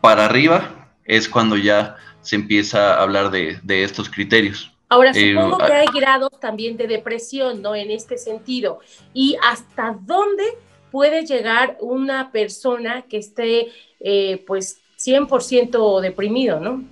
para 0.00 0.26
arriba, 0.26 0.90
es 1.04 1.28
cuando 1.28 1.56
ya 1.56 1.96
se 2.20 2.36
empieza 2.36 2.94
a 2.94 3.02
hablar 3.02 3.30
de, 3.30 3.58
de 3.62 3.84
estos 3.84 4.10
criterios. 4.10 4.72
Ahora, 4.88 5.10
eh, 5.14 5.34
supongo 5.34 5.58
que 5.58 5.72
hay 5.72 5.86
grados 5.92 6.30
también 6.40 6.76
de 6.76 6.86
depresión, 6.86 7.60
¿no? 7.60 7.74
En 7.74 7.90
este 7.90 8.18
sentido. 8.18 8.80
¿Y 9.12 9.36
hasta 9.42 9.96
dónde 10.00 10.44
puede 10.90 11.26
llegar 11.26 11.76
una 11.80 12.30
persona 12.30 13.02
que 13.02 13.18
esté, 13.18 13.68
eh, 14.00 14.44
pues, 14.46 14.80
100% 14.96 16.00
deprimido, 16.00 16.60
¿no? 16.60 16.84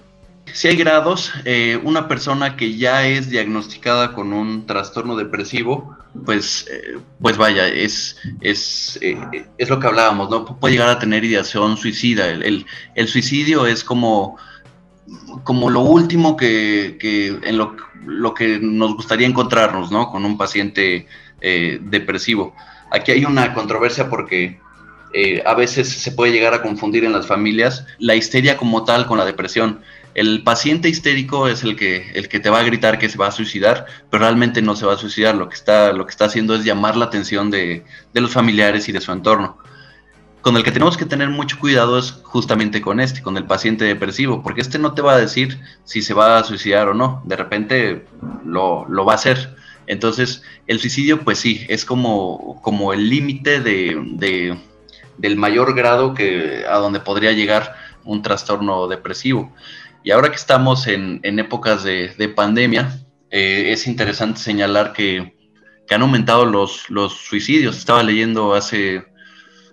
Si 0.53 0.69
hay 0.69 0.77
grados, 0.77 1.33
eh, 1.45 1.81
una 1.83 2.07
persona 2.07 2.57
que 2.57 2.77
ya 2.77 3.07
es 3.07 3.31
diagnosticada 3.31 4.13
con 4.13 4.33
un 4.33 4.67
trastorno 4.67 5.17
depresivo, 5.17 5.97
pues, 6.25 6.71
pues 7.21 7.37
vaya, 7.37 7.67
es, 7.67 8.17
es, 8.41 9.01
es 9.01 9.69
lo 9.69 9.81
que 9.81 9.87
hablábamos, 9.87 10.31
¿no? 10.31 10.45
Puede 10.45 10.75
llegar 10.75 10.91
a 10.91 10.99
tener 10.99 11.25
ideación 11.25 11.77
suicida. 11.77 12.29
El, 12.29 12.67
el, 12.95 13.09
suicidio 13.09 13.67
es 13.67 13.83
como, 13.83 14.37
como 15.43 15.71
lo 15.71 15.81
último 15.81 16.37
que, 16.37 16.99
que 17.01 17.39
en 17.43 17.59
lo, 17.59 17.75
lo, 18.07 18.33
que 18.33 18.61
nos 18.61 18.95
gustaría 18.95 19.27
encontrarnos, 19.27 19.91
¿no? 19.91 20.11
Con 20.11 20.25
un 20.25 20.39
paciente 20.39 21.09
eh, 21.47 21.79
depresivo. 21.83 22.55
Aquí 22.91 23.13
hay 23.13 23.25
una 23.27 23.53
controversia 23.53 24.09
porque 24.09 24.59
eh, 25.13 25.43
a 25.45 25.55
veces 25.55 25.89
se 25.89 26.13
puede 26.13 26.33
llegar 26.33 26.55
a 26.55 26.63
confundir 26.63 27.05
en 27.05 27.13
las 27.13 27.27
familias 27.27 27.87
la 27.99 28.15
histeria 28.15 28.57
como 28.57 28.85
tal 28.85 29.07
con 29.07 29.19
la 29.19 29.27
depresión. 29.27 29.81
El 30.15 30.43
paciente 30.43 30.89
histérico 30.89 31.49
es 31.49 31.65
el 31.65 31.77
que, 31.77 32.11
el 32.15 32.29
que 32.29 32.41
te 32.41 32.51
va 32.51 32.61
a 32.61 32.63
gritar 32.63 32.99
que 32.99 33.09
se 33.09 33.19
va 33.19 33.29
a 33.29 33.33
suicidar, 33.33 33.87
pero 34.11 34.23
realmente 34.23 34.63
no 34.63 34.77
se 34.77 34.87
va 34.87 34.95
a 34.95 34.99
suicidar. 34.99 35.35
Lo 35.35 35.49
que 35.49 35.57
está, 35.57 35.93
lo 35.93 36.07
que 36.07 36.11
está 36.11 36.27
haciendo 36.27 36.55
es 36.55 36.65
llamar 36.65 36.97
la 36.97 37.07
atención 37.07 37.51
de, 37.51 37.85
de 38.13 38.21
los 38.21 38.33
familiares 38.33 38.89
y 38.89 38.93
de 38.93 39.01
su 39.01 39.13
entorno 39.13 39.59
con 40.45 40.59
el 40.59 40.63
que 40.63 40.73
tenemos 40.73 40.99
que 40.99 41.07
tener 41.07 41.31
mucho 41.31 41.59
cuidado 41.59 41.99
es 41.99 42.21
justamente 42.23 42.83
con 42.83 43.01
este, 43.01 43.23
con 43.23 43.39
el 43.39 43.47
paciente 43.47 43.87
depresivo, 43.87 44.43
porque 44.43 44.61
este 44.61 44.79
no 44.79 44.93
te 44.93 45.01
va 45.01 45.15
a 45.15 45.19
decir 45.19 45.59
si 45.85 46.03
se 46.03 46.13
va 46.13 46.37
a 46.37 46.45
suicidar 46.45 46.89
o 46.89 46.93
no, 46.93 47.23
de 47.25 47.35
repente 47.35 48.05
lo, 48.45 48.87
lo 48.87 49.07
va 49.07 49.13
a 49.13 49.15
hacer. 49.15 49.57
Entonces, 49.87 50.43
el 50.67 50.81
suicidio, 50.81 51.23
pues 51.25 51.39
sí, 51.39 51.65
es 51.71 51.87
como, 51.87 52.61
como 52.61 52.93
el 52.93 53.09
límite 53.09 53.61
de, 53.61 53.99
de, 54.17 54.59
del 55.17 55.37
mayor 55.37 55.75
grado 55.75 56.13
que, 56.13 56.67
a 56.69 56.77
donde 56.77 57.01
podría 57.01 57.33
llegar 57.33 57.75
un 58.05 58.21
trastorno 58.21 58.87
depresivo. 58.87 59.51
Y 60.05 60.11
ahora 60.11 60.29
que 60.29 60.37
estamos 60.37 60.87
en, 60.87 61.21
épocas 61.25 61.83
de, 61.83 62.15
de 62.17 62.29
pandemia, 62.29 63.05
eh, 63.31 63.73
es 63.73 63.89
interesante 63.89 64.39
señalar 64.39 64.93
que, 64.93 65.35
han 65.91 66.03
aumentado 66.03 66.47
los, 66.47 66.87
suicidios. 67.13 67.77
Estaba 67.77 68.03
leyendo 68.03 68.55
hace 68.55 69.05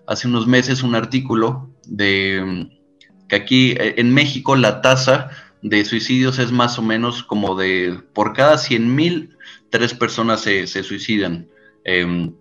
hace 0.07 0.27
unos 0.27 0.47
meses 0.47 0.83
un 0.83 0.95
artículo 0.95 1.69
de 1.85 2.67
que 3.29 3.35
aquí 3.35 3.71
eh, 3.71 3.95
en 3.97 4.13
México 4.13 4.55
la 4.55 4.81
tasa 4.81 5.29
de 5.61 5.85
suicidios 5.85 6.39
es 6.39 6.51
más 6.51 6.79
o 6.79 6.81
menos 6.81 7.23
como 7.23 7.55
de 7.55 8.01
por 8.13 8.33
cada 8.33 8.57
100 8.57 8.95
mil, 8.95 9.37
tres 9.69 9.93
personas 9.93 10.41
se, 10.41 10.65
suicidan. 10.65 11.47
Em, 11.83 12.33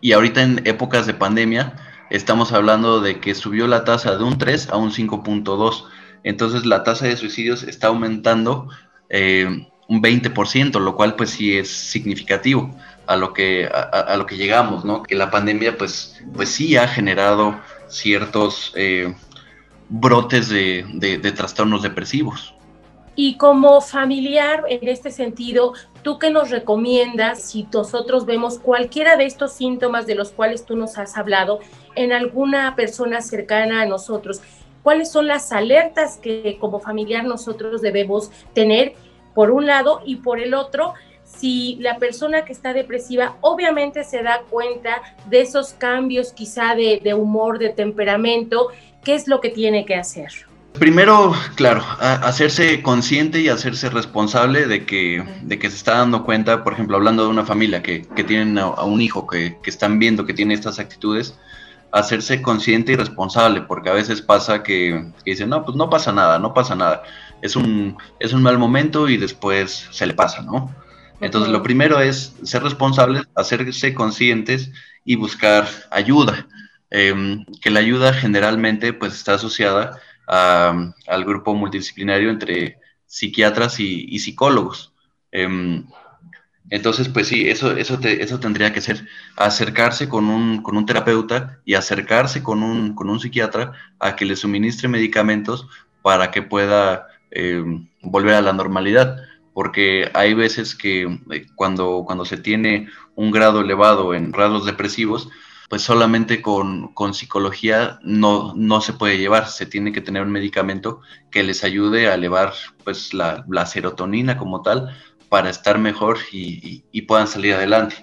y 0.00 0.12
ahorita 0.12 0.42
en 0.42 0.66
épocas 0.66 1.06
de 1.06 1.14
pandemia 1.14 1.76
estamos 2.10 2.52
hablando 2.52 3.00
de 3.00 3.20
que 3.20 3.34
subió 3.34 3.68
la 3.68 3.84
tasa 3.84 4.16
de 4.16 4.24
un 4.24 4.38
3 4.38 4.70
a 4.70 4.76
un 4.76 4.90
5.2. 4.90 5.84
Entonces 6.24 6.66
la 6.66 6.84
tasa 6.84 7.06
de 7.06 7.16
suicidios 7.16 7.62
está 7.62 7.88
aumentando 7.88 8.68
eh, 9.08 9.66
un 9.88 10.02
20%, 10.02 10.80
lo 10.80 10.96
cual 10.96 11.16
pues 11.16 11.30
sí 11.30 11.56
es 11.56 11.68
significativo 11.68 12.74
a 13.06 13.16
lo 13.16 13.32
que, 13.32 13.66
a, 13.66 14.16
lo 14.16 14.26
que 14.26 14.36
llegamos, 14.36 14.84
¿no? 14.84 15.02
Que 15.02 15.14
la 15.14 15.30
pandemia, 15.30 15.76
pues, 15.76 16.22
pues 16.34 16.48
sí 16.48 16.76
ha 16.76 16.86
generado 16.88 17.60
ciertos 17.88 18.72
eh, 18.76 19.14
brotes 19.88 20.48
de, 20.48 20.86
de, 20.94 21.32
trastornos 21.32 21.82
depresivos. 21.82 22.54
Y 23.14 23.36
como 23.36 23.82
familiar, 23.82 24.64
en 24.68 24.88
este 24.88 25.10
sentido, 25.10 25.74
¿tú 26.02 26.18
qué 26.18 26.30
nos 26.30 26.48
recomiendas 26.50 27.42
si 27.42 27.68
nosotros 27.70 28.24
vemos 28.24 28.58
cualquiera 28.58 29.16
de 29.16 29.26
estos 29.26 29.52
síntomas 29.52 30.06
de 30.06 30.14
los 30.14 30.30
cuales 30.30 30.64
tú 30.64 30.76
nos 30.76 30.96
has 30.96 31.18
hablado 31.18 31.60
en 31.94 32.12
alguna 32.12 32.74
persona 32.74 33.20
cercana 33.20 33.82
a 33.82 33.86
nosotros? 33.86 34.40
¿Cuáles 34.82 35.10
son 35.10 35.26
las 35.26 35.52
alertas 35.52 36.18
que 36.18 36.56
como 36.60 36.80
familiar 36.80 37.24
nosotros 37.24 37.82
debemos 37.82 38.30
tener, 38.54 38.94
por 39.34 39.50
un 39.50 39.66
lado, 39.66 40.02
y 40.04 40.16
por 40.16 40.40
el 40.40 40.54
otro, 40.54 40.94
si 41.24 41.76
la 41.80 41.98
persona 41.98 42.44
que 42.44 42.52
está 42.52 42.72
depresiva 42.72 43.36
obviamente 43.40 44.04
se 44.04 44.22
da 44.22 44.42
cuenta 44.50 45.02
de 45.26 45.40
esos 45.40 45.72
cambios 45.72 46.32
quizá 46.32 46.74
de, 46.74 47.14
humor, 47.14 47.58
de 47.58 47.70
temperamento, 47.70 48.68
¿qué 49.04 49.14
es 49.14 49.28
lo 49.28 49.40
que 49.40 49.50
tiene 49.50 49.84
que 49.84 49.94
hacer? 49.94 50.30
Primero, 50.78 51.34
claro, 51.54 51.84
hacerse 52.00 52.80
consciente 52.82 53.40
y 53.40 53.48
hacerse 53.48 53.90
responsable 53.90 54.66
de 54.66 54.86
que, 54.86 55.22
de 55.42 55.58
que 55.58 55.68
se 55.68 55.76
está 55.76 55.98
dando 55.98 56.24
cuenta, 56.24 56.64
por 56.64 56.72
ejemplo, 56.72 56.96
hablando 56.96 57.24
de 57.24 57.28
una 57.28 57.44
familia 57.44 57.82
que, 57.82 58.02
que 58.16 58.24
tienen 58.24 58.58
a, 58.58 58.82
un 58.84 59.02
hijo 59.02 59.26
que, 59.26 59.58
que, 59.62 59.68
están 59.68 59.98
viendo 59.98 60.24
que 60.24 60.32
tiene 60.32 60.54
estas 60.54 60.78
actitudes, 60.78 61.38
hacerse 61.92 62.42
consciente 62.42 62.92
y 62.92 62.96
responsable, 62.96 63.62
porque 63.62 63.90
a 63.90 63.94
veces 63.94 64.22
pasa 64.22 64.62
que, 64.62 65.12
que, 65.24 65.32
dicen, 65.32 65.50
no, 65.50 65.64
pues 65.64 65.76
no 65.76 65.90
pasa 65.90 66.12
nada, 66.12 66.38
no 66.38 66.54
pasa 66.54 66.74
nada, 66.74 67.02
es 67.42 67.54
un, 67.54 67.96
es 68.18 68.32
un 68.32 68.42
mal 68.42 68.58
momento 68.58 69.08
y 69.08 69.16
después 69.16 69.88
se 69.90 70.06
le 70.06 70.14
pasa, 70.14 70.42
¿no? 70.42 70.74
Entonces, 71.20 71.52
lo 71.52 71.62
primero 71.62 72.00
es 72.00 72.34
ser 72.42 72.62
responsables, 72.64 73.22
hacerse 73.36 73.94
conscientes 73.94 74.72
y 75.04 75.16
buscar 75.16 75.68
ayuda. 75.90 76.48
Em, 76.94 77.46
que 77.62 77.70
la 77.70 77.80
ayuda 77.80 78.12
generalmente 78.12 78.92
pues 78.92 79.14
está 79.14 79.34
asociada 79.34 79.98
al 80.26 81.24
grupo 81.24 81.54
multidisciplinario 81.54 82.28
entre 82.30 82.78
psiquiatras 83.06 83.80
y, 83.80 84.18
psicólogos. 84.18 84.92
Em, 85.30 85.86
entonces, 86.72 87.10
pues 87.10 87.28
sí, 87.28 87.50
eso, 87.50 87.76
eso, 87.76 87.98
eso 88.02 88.40
tendría 88.40 88.72
que 88.72 88.80
ser 88.80 89.06
acercarse 89.36 90.08
con 90.08 90.30
un, 90.30 90.62
con 90.62 90.78
un 90.78 90.86
terapeuta 90.86 91.58
y 91.66 91.74
acercarse 91.74 92.42
con 92.42 92.62
un, 92.62 92.94
con 92.94 93.10
un 93.10 93.20
psiquiatra 93.20 93.72
a 93.98 94.16
que 94.16 94.24
le 94.24 94.36
suministre 94.36 94.88
medicamentos 94.88 95.68
para 96.00 96.30
que 96.30 96.40
pueda 96.40 97.08
em, 97.30 97.90
volver 98.00 98.36
a 98.36 98.40
la 98.40 98.54
normalidad. 98.54 99.18
Porque 99.52 100.10
hay 100.14 100.32
veces 100.32 100.74
que 100.74 101.02
eh, 101.02 101.46
cuando, 101.56 102.04
cuando 102.06 102.24
se 102.24 102.38
tiene 102.38 102.88
un 103.16 103.32
grado 103.32 103.60
elevado 103.60 104.14
en 104.14 104.32
rasgos 104.32 104.64
depresivos, 104.64 105.28
pues 105.72 105.80
solamente 105.80 106.42
con, 106.42 106.92
psicología 107.14 107.98
no, 108.02 108.52
no, 108.54 108.82
se 108.82 108.92
puede 108.92 109.16
llevar, 109.16 109.48
se 109.48 109.64
tiene 109.64 109.90
que 109.90 110.02
tener 110.02 110.22
un 110.22 110.30
medicamento 110.30 111.00
que 111.30 111.42
les 111.42 111.64
ayude 111.64 112.08
a 112.08 112.14
elevar 112.14 112.52
pues 112.84 113.14
la, 113.14 113.42
serotonina 113.64 114.36
como 114.36 114.60
tal 114.60 114.94
para 115.32 115.48
estar 115.48 115.78
mejor 115.78 116.18
y, 116.30 116.82
puedan 117.08 117.26
salir 117.26 117.54
adelante. 117.54 117.96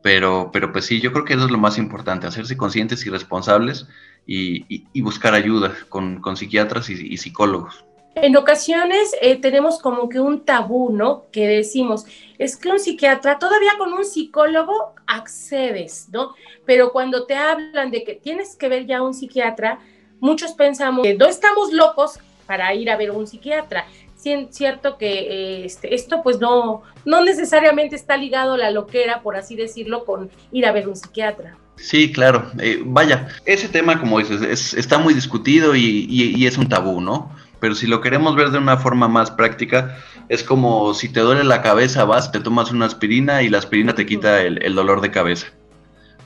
Pero, 0.00 0.48
pero 0.50 0.72
pues 0.72 0.86
sí, 0.86 0.98
yo 0.98 1.12
creo 1.12 1.26
que 1.26 1.34
eso 1.34 1.44
es 1.44 1.50
lo 1.50 1.58
más 1.58 1.76
importante, 1.76 2.26
hacerse 2.26 2.56
conscientes 2.56 3.04
y 3.04 3.10
responsables 3.10 3.86
y, 4.26 5.02
buscar 5.02 5.34
ayuda 5.34 5.74
con, 5.90 6.22
psiquiatras 6.38 6.88
y 6.88 7.18
psicólogos. 7.18 7.84
En 8.14 8.34
ocasiones 8.34 9.14
eh, 9.20 9.36
tenemos 9.36 9.78
como 9.78 10.08
que 10.08 10.20
un 10.20 10.46
tabú, 10.46 10.90
¿no? 10.90 11.26
Que 11.30 11.46
decimos, 11.46 12.06
es 12.38 12.56
que 12.56 12.70
un 12.70 12.80
psiquiatra, 12.80 13.38
todavía 13.38 13.72
con 13.76 13.92
un 13.92 14.06
psicólogo 14.06 14.94
accedes, 15.06 16.08
¿no? 16.10 16.34
Pero 16.64 16.92
cuando 16.92 17.26
te 17.26 17.34
hablan 17.34 17.90
de 17.90 18.04
que 18.04 18.14
tienes 18.14 18.56
que 18.56 18.70
ver 18.70 18.86
ya 18.86 19.02
un 19.02 19.12
psiquiatra, 19.12 19.80
muchos 20.18 20.52
pensamos 20.52 21.02
que 21.02 21.14
no 21.14 21.26
estamos 21.26 21.74
locos 21.74 22.18
para 22.46 22.74
ir 22.74 22.90
a 22.90 22.96
ver 22.96 23.10
un 23.10 23.26
psiquiatra. 23.26 23.86
Cierto 24.22 24.98
que 24.98 25.60
eh, 25.60 25.64
este, 25.64 25.94
esto 25.94 26.22
pues 26.22 26.40
no, 26.40 26.82
no 27.04 27.24
necesariamente 27.24 27.96
está 27.96 28.16
ligado 28.16 28.54
a 28.54 28.58
la 28.58 28.70
loquera, 28.70 29.22
por 29.22 29.36
así 29.36 29.56
decirlo, 29.56 30.04
con 30.04 30.30
ir 30.52 30.66
a 30.66 30.72
ver 30.72 30.88
un 30.88 30.96
psiquiatra. 30.96 31.56
Sí, 31.76 32.12
claro. 32.12 32.50
Eh, 32.58 32.82
vaya, 32.84 33.28
ese 33.46 33.68
tema, 33.68 33.98
como 33.98 34.18
dices, 34.18 34.74
está 34.74 34.98
muy 34.98 35.14
discutido 35.14 35.74
y 35.74 36.46
es 36.46 36.58
un 36.58 36.68
tabú, 36.68 37.00
¿no? 37.00 37.30
pero 37.60 37.74
si 37.74 37.86
lo 37.86 38.00
queremos 38.00 38.34
ver 38.34 38.50
de 38.50 38.58
una 38.58 38.78
forma 38.78 39.06
más 39.06 39.30
práctica, 39.30 39.98
es 40.28 40.42
como 40.42 40.94
si 40.94 41.10
te 41.10 41.20
duele 41.20 41.44
la 41.44 41.62
cabeza, 41.62 42.04
vas, 42.04 42.32
te 42.32 42.40
tomas 42.40 42.70
una 42.72 42.86
aspirina 42.86 43.42
y 43.42 43.50
la 43.50 43.58
aspirina 43.58 43.94
te 43.94 44.06
quita 44.06 44.40
el, 44.42 44.74
dolor 44.74 45.02
de 45.02 45.10
cabeza. 45.10 45.48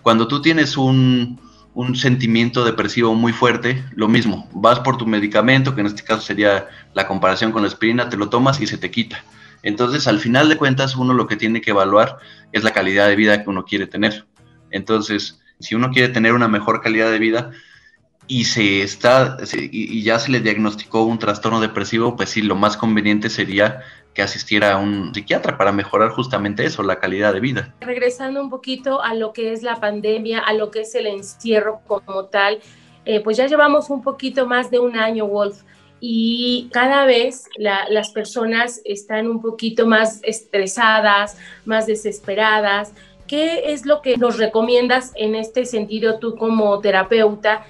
Cuando 0.02 0.28
tú 0.28 0.40
tienes 0.40 0.76
un, 0.76 1.40
sentimiento 1.94 2.64
depresivo 2.64 3.14
muy 3.14 3.32
fuerte, 3.32 3.84
lo 3.94 4.08
mismo, 4.08 4.48
vas 4.52 4.80
por 4.80 4.96
tu 4.96 5.06
medicamento, 5.06 5.74
que 5.74 5.80
en 5.80 5.88
este 5.88 6.04
caso 6.04 6.22
sería 6.22 6.68
la 6.92 7.06
comparación 7.06 7.52
con 7.52 7.62
la 7.62 7.68
aspirina, 7.68 8.08
te 8.08 8.16
lo 8.16 8.28
tomas 8.28 8.60
y 8.60 8.66
se 8.66 8.78
te 8.78 8.90
quita. 8.90 9.24
Entonces, 9.62 10.06
al 10.06 10.20
final 10.20 10.48
de 10.48 10.56
cuentas, 10.56 10.94
uno 10.94 11.14
lo 11.14 11.26
que 11.26 11.36
tiene 11.36 11.60
que 11.60 11.70
evaluar 11.70 12.18
es 12.52 12.64
la 12.64 12.72
calidad 12.72 13.08
de 13.08 13.16
vida 13.16 13.42
que 13.42 13.50
uno 13.50 13.64
quiere 13.64 13.86
tener. 13.86 14.26
Entonces, 14.70 15.40
si 15.58 15.74
uno 15.74 15.90
quiere 15.90 16.12
tener 16.12 16.34
una 16.34 16.48
mejor 16.48 16.80
calidad 16.80 17.10
de 17.10 17.18
vida, 17.18 17.50
y 18.26 18.44
se 18.44 18.82
está 18.82 19.36
y, 19.52 20.02
ya 20.02 20.18
se 20.18 20.30
le 20.30 20.40
diagnosticó 20.40 21.02
un 21.04 21.18
trastorno 21.18 21.60
depresivo, 21.60 22.16
pues 22.16 22.30
sí, 22.30 22.42
lo 22.42 22.56
más 22.56 22.76
conveniente 22.76 23.28
sería 23.28 23.82
que 24.14 24.22
asistiera 24.22 24.74
a 24.74 24.76
un 24.78 25.12
psiquiatra 25.12 25.58
para 25.58 25.72
mejorar 25.72 26.10
justamente 26.10 26.64
eso, 26.64 26.82
la 26.82 27.00
calidad 27.00 27.32
de 27.32 27.40
vida. 27.40 27.74
Regresando 27.80 28.40
un 28.40 28.48
poquito 28.48 29.02
a 29.02 29.14
lo 29.14 29.32
que 29.32 29.52
es 29.52 29.62
la 29.62 29.76
pandemia, 29.76 30.38
a 30.38 30.52
lo 30.52 30.70
que 30.70 30.82
es 30.82 30.94
el 30.94 31.06
encierro 31.06 31.80
como 31.86 32.26
tal, 32.26 32.60
eh, 33.04 33.20
pues 33.20 33.36
ya 33.36 33.46
llevamos 33.46 33.90
un 33.90 34.02
poquito 34.02 34.46
más 34.46 34.70
de 34.70 34.78
un 34.78 34.96
año, 34.96 35.26
Wolf, 35.26 35.62
y 36.00 36.68
cada 36.72 37.06
vez 37.06 37.48
las 37.56 38.10
personas 38.10 38.80
están 38.84 39.26
un 39.26 39.40
poquito 39.40 39.86
más 39.86 40.20
estresadas, 40.22 41.38
más 41.64 41.86
desesperadas. 41.86 42.92
¿Qué 43.26 43.72
es 43.72 43.86
lo 43.86 44.02
que 44.02 44.18
nos 44.18 44.36
recomiendas 44.36 45.12
en 45.16 45.34
este 45.34 45.64
sentido 45.64 46.18
tú 46.18 46.36
como 46.36 46.78
terapeuta? 46.80 47.64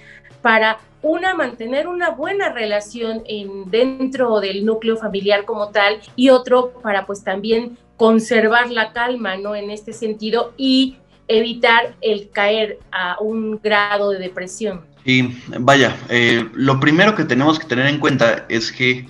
para 0.44 0.76
una 1.04 1.34
mantener 1.34 1.86
una 1.86 2.10
buena 2.10 2.48
relación 2.48 3.22
en, 3.26 3.70
dentro 3.70 4.40
del 4.40 4.64
núcleo 4.64 4.96
familiar 4.96 5.44
como 5.44 5.68
tal 5.68 6.00
y 6.16 6.30
otro 6.30 6.72
para 6.82 7.06
pues 7.06 7.22
también 7.22 7.76
conservar 7.96 8.70
la 8.70 8.92
calma, 8.92 9.36
¿no? 9.36 9.54
En 9.54 9.70
este 9.70 9.92
sentido 9.92 10.54
y 10.56 10.96
evitar 11.28 11.94
el 12.00 12.30
caer 12.30 12.78
a 12.90 13.18
un 13.20 13.60
grado 13.62 14.10
de 14.10 14.18
depresión. 14.18 14.80
Y 15.04 15.28
vaya, 15.58 15.94
eh, 16.08 16.48
lo 16.54 16.80
primero 16.80 17.14
que 17.14 17.24
tenemos 17.24 17.58
que 17.58 17.66
tener 17.66 17.86
en 17.86 17.98
cuenta 17.98 18.46
es 18.48 18.72
que 18.72 19.06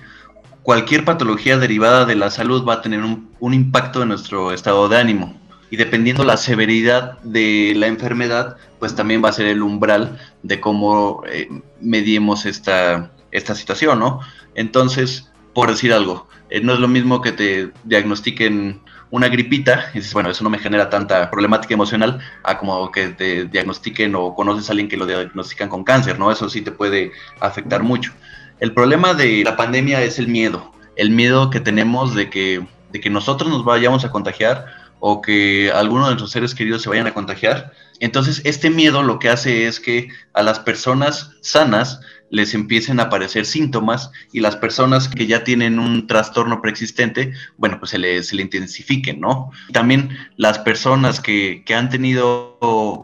cualquier 0.63 1.05
patología 1.05 1.57
derivada 1.57 2.05
de 2.05 2.15
la 2.15 2.29
salud 2.29 2.67
va 2.67 2.73
a 2.75 2.81
tener 2.81 2.99
un, 2.99 3.31
un 3.39 3.53
impacto 3.53 4.01
en 4.01 4.09
nuestro 4.09 4.51
estado 4.51 4.89
de 4.89 4.97
ánimo 4.97 5.44
y 5.69 5.77
dependiendo 5.77 6.23
la 6.23 6.37
severidad 6.37 7.19
de 7.21 7.73
la 7.75 7.87
enfermedad, 7.87 8.57
pues 8.79 8.95
también 8.95 9.23
va 9.23 9.29
a 9.29 9.33
ser 9.33 9.47
el 9.47 9.61
umbral 9.61 10.19
de 10.43 10.59
cómo 10.59 11.23
eh, 11.27 11.49
medimos 11.81 12.45
esta, 12.45 13.11
esta 13.31 13.55
situación, 13.55 13.99
¿no? 13.99 14.19
Entonces, 14.53 15.31
por 15.53 15.69
decir 15.69 15.91
algo, 15.93 16.27
eh, 16.49 16.61
no 16.61 16.73
es 16.73 16.79
lo 16.79 16.87
mismo 16.87 17.21
que 17.21 17.31
te 17.31 17.71
diagnostiquen 17.83 18.81
una 19.11 19.29
gripita, 19.29 19.91
y 19.93 19.99
dices, 19.99 20.13
bueno, 20.13 20.29
eso 20.29 20.43
no 20.43 20.49
me 20.49 20.59
genera 20.59 20.89
tanta 20.89 21.29
problemática 21.29 21.73
emocional, 21.73 22.19
a 22.43 22.57
como 22.57 22.91
que 22.91 23.09
te 23.09 23.45
diagnostiquen 23.45 24.13
o 24.15 24.35
conoces 24.35 24.67
a 24.67 24.73
alguien 24.73 24.89
que 24.89 24.97
lo 24.97 25.05
diagnostican 25.05 25.69
con 25.69 25.83
cáncer, 25.83 26.19
¿no? 26.19 26.31
Eso 26.31 26.49
sí 26.49 26.61
te 26.61 26.71
puede 26.71 27.11
afectar 27.39 27.83
mucho. 27.83 28.11
El 28.59 28.73
problema 28.73 29.13
de 29.13 29.43
la 29.43 29.55
pandemia 29.55 30.01
es 30.01 30.19
el 30.19 30.27
miedo, 30.27 30.71
el 30.95 31.11
miedo 31.11 31.49
que 31.49 31.59
tenemos 31.59 32.15
de 32.15 32.29
que, 32.29 32.65
de 32.91 32.99
que 32.99 33.09
nosotros 33.09 33.49
nos 33.49 33.63
vayamos 33.63 34.05
a 34.05 34.11
contagiar 34.11 34.65
o 35.07 35.21
que 35.21 35.71
alguno 35.71 36.05
de 36.05 36.13
nuestros 36.13 36.31
seres 36.31 36.55
queridos 36.55 36.81
se 36.81 36.89
vayan 36.89 37.05
a 37.05 37.13
contagiar. 37.13 37.73
Entonces, 37.99 38.41
este 38.43 38.71
miedo 38.71 39.03
lo 39.03 39.19
que 39.19 39.29
hace 39.29 39.67
es 39.67 39.79
que 39.79 40.07
a 40.33 40.41
las 40.41 40.57
personas 40.57 41.29
sanas 41.41 41.99
les 42.31 42.55
empiecen 42.55 42.99
a 42.99 43.03
aparecer 43.03 43.45
síntomas 43.45 44.09
y 44.33 44.39
las 44.39 44.55
personas 44.55 45.07
que 45.07 45.27
ya 45.27 45.43
tienen 45.43 45.77
un 45.77 46.07
trastorno 46.07 46.59
preexistente, 46.59 47.33
bueno, 47.55 47.77
pues 47.77 47.91
se 47.91 47.99
le, 47.99 48.23
se 48.23 48.35
le 48.35 48.41
intensifiquen, 48.41 49.19
¿no? 49.19 49.51
También 49.73 50.09
las 50.37 50.57
personas 50.57 51.21
que, 51.21 51.61
que 51.67 51.75
han 51.75 51.91
tenido 51.91 52.57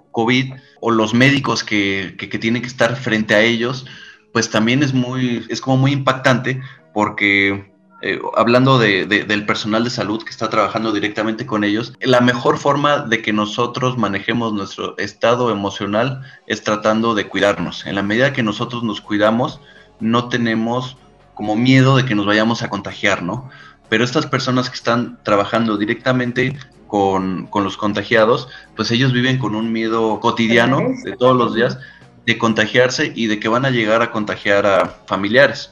COVID 0.10 0.54
o 0.80 0.90
los 0.90 1.14
médicos 1.14 1.64
que, 1.64 2.16
que, 2.18 2.30
que 2.30 2.40
tienen 2.40 2.64
que 2.64 2.68
estar 2.68 2.96
frente 2.96 3.36
a 3.36 3.42
ellos, 3.42 3.86
pues 4.34 4.50
también 4.50 4.82
es 4.82 4.96
muy, 4.96 5.46
es 5.50 5.62
como 5.62 5.78
muy 5.78 5.92
impactante 5.92 6.62
porque 6.96 7.71
eh, 8.02 8.20
hablando 8.36 8.80
de, 8.80 9.06
del 9.06 9.46
personal 9.46 9.84
de 9.84 9.90
salud 9.90 10.24
que 10.24 10.32
está 10.32 10.50
trabajando 10.50 10.92
directamente 10.92 11.46
con 11.46 11.64
ellos, 11.64 11.94
la 12.02 12.20
mejor 12.20 12.58
forma 12.58 13.00
de 13.00 13.22
que 13.22 13.32
nosotros 13.32 13.98
manejemos 13.98 14.54
nuestro 14.54 14.98
estado 14.98 15.52
emocional 15.52 16.22
es 16.48 16.64
tratando 16.64 17.14
de 17.14 17.28
cuidarnos. 17.28 17.86
En 17.86 17.96
la 17.96 18.02
medida 18.02 18.34
que 18.34 18.44
nosotros 18.44 18.84
nos 18.84 19.02
cuidamos, 19.02 19.60
no 20.00 20.30
tenemos 20.30 20.98
como 21.36 21.56
miedo 21.56 21.96
de 21.96 22.06
que 22.06 22.16
nos 22.16 22.26
vayamos 22.26 22.64
a 22.64 22.70
contagiar, 22.70 23.22
¿no? 23.22 23.50
Pero 23.88 24.04
estas 24.04 24.26
personas 24.26 24.70
que 24.70 24.76
están 24.76 25.20
trabajando 25.24 25.78
directamente 25.78 26.58
con, 26.88 27.46
con 27.48 27.64
los 27.64 27.78
contagiados, 27.78 28.48
pues 28.76 28.90
ellos 28.92 29.14
viven 29.14 29.38
con 29.38 29.54
un 29.54 29.72
miedo 29.72 30.20
cotidiano 30.20 30.82
de 31.04 31.16
todos 31.16 31.38
los 31.38 31.54
días 31.54 31.78
de 32.26 32.38
contagiarse 32.38 33.12
y 33.16 33.28
de 33.28 33.40
que 33.40 33.48
van 33.48 33.66
a 33.66 33.70
llegar 33.70 34.02
a 34.02 34.12
contagiar 34.12 34.66
a 34.66 34.88
familiares. 35.06 35.72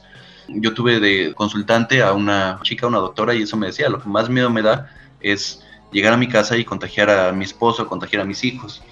Yo 0.54 0.74
tuve 0.74 1.00
de 1.00 1.34
consultante 1.34 2.02
a 2.02 2.12
una 2.12 2.58
chica, 2.62 2.86
una 2.86 2.98
doctora, 2.98 3.34
y 3.34 3.42
eso 3.42 3.56
me 3.56 3.68
decía, 3.68 3.88
lo 3.88 4.00
que 4.00 4.08
más 4.08 4.28
miedo 4.28 4.50
me 4.50 4.62
da 4.62 4.90
es 5.20 5.64
llegar 5.92 6.12
a 6.12 6.16
mi 6.16 6.28
casa 6.28 6.56
y 6.56 6.64
contagiar 6.64 7.10
a 7.10 7.32
mi 7.32 7.44
esposo, 7.44 7.86
contagiar 7.86 8.22
a 8.22 8.24
mis 8.24 8.44
hijos. 8.44 8.82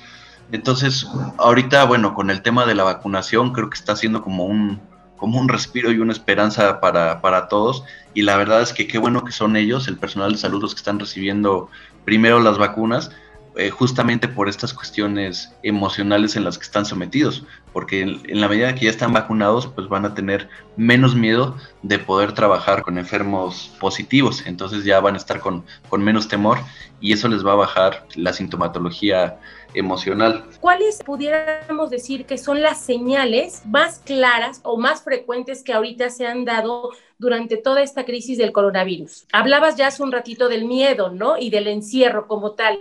Entonces, 0.50 1.06
ahorita, 1.36 1.84
bueno, 1.84 2.14
con 2.14 2.30
el 2.30 2.42
tema 2.42 2.64
de 2.64 2.74
la 2.74 2.84
vacunación, 2.84 3.52
creo 3.52 3.68
que 3.68 3.78
está 3.78 3.96
siendo 3.96 4.22
como 4.22 4.44
un, 4.44 4.80
como 5.16 5.38
un 5.38 5.48
respiro 5.48 5.92
y 5.92 5.98
una 5.98 6.12
esperanza 6.12 6.80
para, 6.80 7.20
para 7.20 7.48
todos. 7.48 7.84
Y 8.14 8.22
la 8.22 8.36
verdad 8.36 8.62
es 8.62 8.72
que 8.72 8.86
qué 8.86 8.98
bueno 8.98 9.24
que 9.24 9.32
son 9.32 9.56
ellos, 9.56 9.88
el 9.88 9.98
personal 9.98 10.32
de 10.32 10.38
salud, 10.38 10.62
los 10.62 10.74
que 10.74 10.78
están 10.78 10.98
recibiendo 10.98 11.68
primero 12.04 12.40
las 12.40 12.56
vacunas, 12.56 13.10
eh, 13.56 13.70
justamente 13.70 14.28
por 14.28 14.48
estas 14.48 14.72
cuestiones 14.72 15.52
emocionales 15.62 16.36
en 16.36 16.44
las 16.44 16.58
que 16.58 16.64
están 16.64 16.84
sometidos, 16.84 17.44
porque 17.72 18.02
en, 18.02 18.40
la 18.40 18.48
medida 18.48 18.74
que 18.74 18.84
ya 18.84 18.90
están 18.90 19.12
vacunados, 19.12 19.66
pues 19.66 19.88
van 19.88 20.04
a 20.04 20.14
tener 20.14 20.48
menos 20.76 21.14
miedo 21.14 21.56
de 21.82 21.98
poder 21.98 22.32
trabajar 22.32 22.82
con 22.82 22.98
enfermos 22.98 23.72
positivos, 23.80 24.46
entonces 24.46 24.84
ya 24.84 25.00
van 25.00 25.14
a 25.14 25.18
estar 25.18 25.40
con, 25.40 25.64
con 25.88 26.04
menos 26.04 26.28
temor 26.28 26.58
y 27.00 27.12
eso 27.12 27.28
les 27.28 27.44
va 27.44 27.52
a 27.52 27.56
bajar 27.56 28.06
la 28.14 28.32
sintomatología 28.32 29.38
emocional. 29.74 30.44
¿Cuáles 30.60 31.02
pudiéramos 31.04 31.90
decir 31.90 32.26
que 32.26 32.38
son 32.38 32.62
las 32.62 32.80
señales 32.80 33.62
más 33.66 34.00
claras 34.04 34.60
o 34.62 34.78
más 34.78 35.02
frecuentes 35.02 35.62
que 35.62 35.72
ahorita 35.72 36.10
se 36.10 36.26
han 36.26 36.44
dado 36.44 36.90
durante 37.18 37.56
toda 37.56 37.82
esta 37.82 38.04
crisis 38.04 38.38
del 38.38 38.52
coronavirus? 38.52 39.26
Hablabas 39.32 39.76
ya 39.76 39.88
hace 39.88 40.02
un 40.02 40.12
ratito 40.12 40.48
del 40.48 40.64
miedo, 40.64 41.10
¿no? 41.10 41.38
Y 41.38 41.50
del 41.50 41.66
encierro 41.68 42.26
como 42.26 42.52
tal 42.52 42.78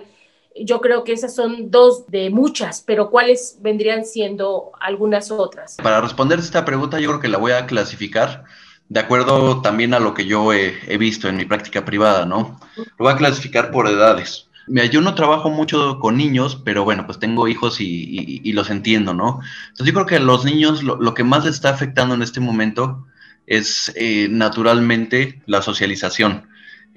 yo 0.63 0.81
creo 0.81 1.03
que 1.03 1.13
esas 1.13 1.35
son 1.35 1.71
dos 1.71 2.07
de 2.07 2.29
muchas, 2.29 2.83
pero 2.85 3.09
¿cuáles 3.09 3.57
vendrían 3.61 4.05
siendo 4.05 4.71
algunas 4.79 5.31
otras? 5.31 5.77
Para 5.81 6.01
responder 6.01 6.39
esta 6.39 6.65
pregunta, 6.65 6.99
yo 6.99 7.09
creo 7.09 7.19
que 7.19 7.27
la 7.27 7.37
voy 7.37 7.51
a 7.51 7.65
clasificar 7.65 8.45
de 8.89 8.99
acuerdo 8.99 9.61
también 9.61 9.93
a 9.93 9.99
lo 9.99 10.13
que 10.13 10.25
yo 10.25 10.53
he, 10.53 10.97
visto 10.97 11.27
en 11.27 11.37
mi 11.37 11.45
práctica 11.45 11.83
privada, 11.83 12.25
¿no? 12.25 12.59
Lo 12.75 12.85
voy 12.97 13.13
a 13.13 13.17
clasificar 13.17 13.69
por 13.71 13.87
edades. 13.87 14.47
Mira, 14.67 14.85
yo 14.85 15.01
no 15.01 15.15
trabajo 15.15 15.49
mucho 15.49 15.99
con 15.99 16.17
niños, 16.17 16.61
pero 16.63 16.83
bueno, 16.83 17.05
pues 17.05 17.19
tengo 17.19 17.47
hijos 17.47 17.77
y, 17.79 18.51
los 18.53 18.69
entiendo, 18.69 19.13
¿no? 19.13 19.39
Entonces 19.69 19.87
yo 19.87 19.93
creo 19.93 20.05
que 20.05 20.15
a 20.15 20.19
los 20.19 20.45
niños 20.45 20.83
lo, 20.83 21.13
que 21.13 21.23
más 21.23 21.45
les 21.45 21.55
está 21.55 21.69
afectando 21.69 22.15
en 22.15 22.21
este 22.21 22.39
momento 22.39 23.05
es 23.45 23.93
eh, 23.95 24.27
naturalmente 24.29 25.41
la 25.45 25.61
socialización 25.61 26.47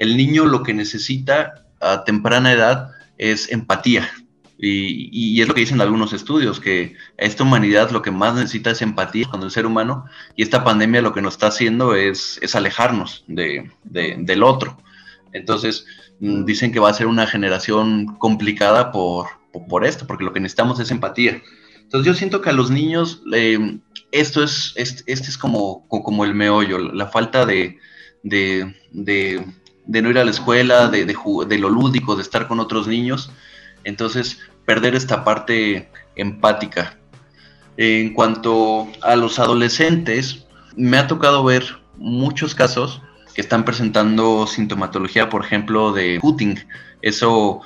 el 0.00 0.16
niño 0.16 0.46
lo 0.46 0.62
que 0.62 0.74
necesita 0.74 1.66
a 1.78 2.04
temprana 2.04 2.52
edad 2.52 2.90
es 3.20 3.52
empatía. 3.52 4.10
Y, 4.62 5.40
es 5.40 5.48
lo 5.48 5.54
que 5.54 5.60
dicen 5.60 5.80
algunos 5.80 6.12
estudios, 6.12 6.60
que 6.60 6.94
esta 7.16 7.44
humanidad 7.44 7.90
lo 7.90 8.02
que 8.02 8.10
más 8.10 8.34
necesita 8.34 8.70
es 8.70 8.82
empatía 8.82 9.26
con 9.30 9.42
el 9.42 9.50
ser 9.50 9.64
humano 9.64 10.04
y 10.36 10.42
esta 10.42 10.64
pandemia 10.64 11.00
lo 11.00 11.14
que 11.14 11.22
nos 11.22 11.34
está 11.34 11.46
haciendo 11.46 11.94
es, 11.94 12.38
es 12.42 12.54
alejarnos 12.54 13.24
de, 13.26 13.70
del 13.84 14.42
otro. 14.42 14.76
Entonces, 15.32 15.86
mm, 16.20 16.44
dicen 16.44 16.72
que 16.72 16.80
va 16.80 16.90
a 16.90 16.94
ser 16.94 17.06
una 17.06 17.26
generación 17.26 18.16
complicada 18.18 18.92
por, 18.92 19.28
por, 19.68 19.86
esto, 19.86 20.06
porque 20.06 20.24
lo 20.24 20.32
que 20.32 20.40
necesitamos 20.40 20.78
es 20.80 20.90
empatía. 20.90 21.42
Entonces, 21.80 22.06
yo 22.06 22.14
siento 22.14 22.42
que 22.42 22.50
a 22.50 22.54
los 22.54 22.70
niños 22.70 23.22
eh, 23.32 23.78
esto 24.12 24.42
es, 24.42 24.72
este, 24.76 25.10
es 25.10 25.38
como, 25.38 25.86
como 25.88 26.24
el 26.24 26.34
meollo, 26.34 26.78
la 26.78 27.06
falta 27.06 27.46
de, 27.46 27.78
no 29.90 30.10
ir 30.10 30.18
a 30.18 30.24
la 30.24 30.30
escuela, 30.30 30.88
de, 30.88 31.04
de, 31.04 31.58
lo 31.58 31.68
lúdico, 31.68 32.16
de 32.16 32.22
estar 32.22 32.46
con 32.46 32.60
otros 32.60 32.86
niños. 32.86 33.30
Entonces, 33.84 34.38
perder 34.64 34.94
esta 34.94 35.24
parte 35.24 35.90
empática. 36.16 36.96
En 37.76 38.14
cuanto 38.14 38.88
a 39.02 39.16
los 39.16 39.38
adolescentes, 39.38 40.46
me 40.76 40.98
ha 40.98 41.06
tocado 41.06 41.42
ver 41.44 41.64
muchos 41.96 42.54
casos 42.54 43.02
que 43.34 43.40
están 43.40 43.64
presentando 43.64 44.46
sintomatología, 44.46 45.28
por 45.28 45.44
ejemplo, 45.44 45.92
de 45.92 46.18
cutting. 46.20 46.58
Eso 47.02 47.62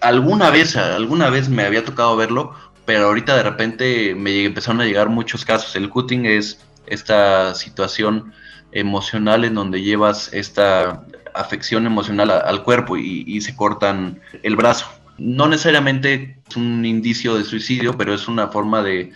alguna 0.00 0.50
vez, 0.50 0.76
alguna 0.76 1.30
vez 1.30 1.48
me 1.48 1.64
había 1.64 1.84
tocado 1.84 2.16
verlo, 2.16 2.54
pero 2.84 3.06
ahorita 3.06 3.36
de 3.36 3.42
repente 3.42 4.14
me 4.14 4.44
empezaron 4.44 4.80
a 4.80 4.84
llegar 4.84 5.08
muchos 5.08 5.44
casos. 5.44 5.74
El 5.76 5.88
cutting 5.88 6.26
es 6.26 6.60
esta 6.86 7.54
situación 7.54 8.32
emocional 8.72 9.44
en 9.44 9.54
donde 9.54 9.82
llevas 9.82 10.32
esta 10.32 11.04
afección 11.38 11.86
emocional 11.86 12.30
al 12.30 12.62
cuerpo 12.62 12.96
y, 12.96 13.40
se 13.40 13.54
cortan 13.54 14.20
el 14.42 14.56
brazo. 14.56 14.86
No 15.16 15.48
necesariamente 15.48 16.38
es 16.48 16.56
un 16.56 16.84
indicio 16.84 17.36
de 17.36 17.44
suicidio, 17.44 17.96
pero 17.96 18.14
es 18.14 18.28
una 18.28 18.48
forma 18.48 18.82
de, 18.82 19.12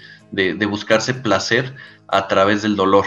buscarse 0.68 1.14
placer 1.14 1.74
a 2.08 2.28
través 2.28 2.62
del 2.62 2.76
dolor. 2.76 3.06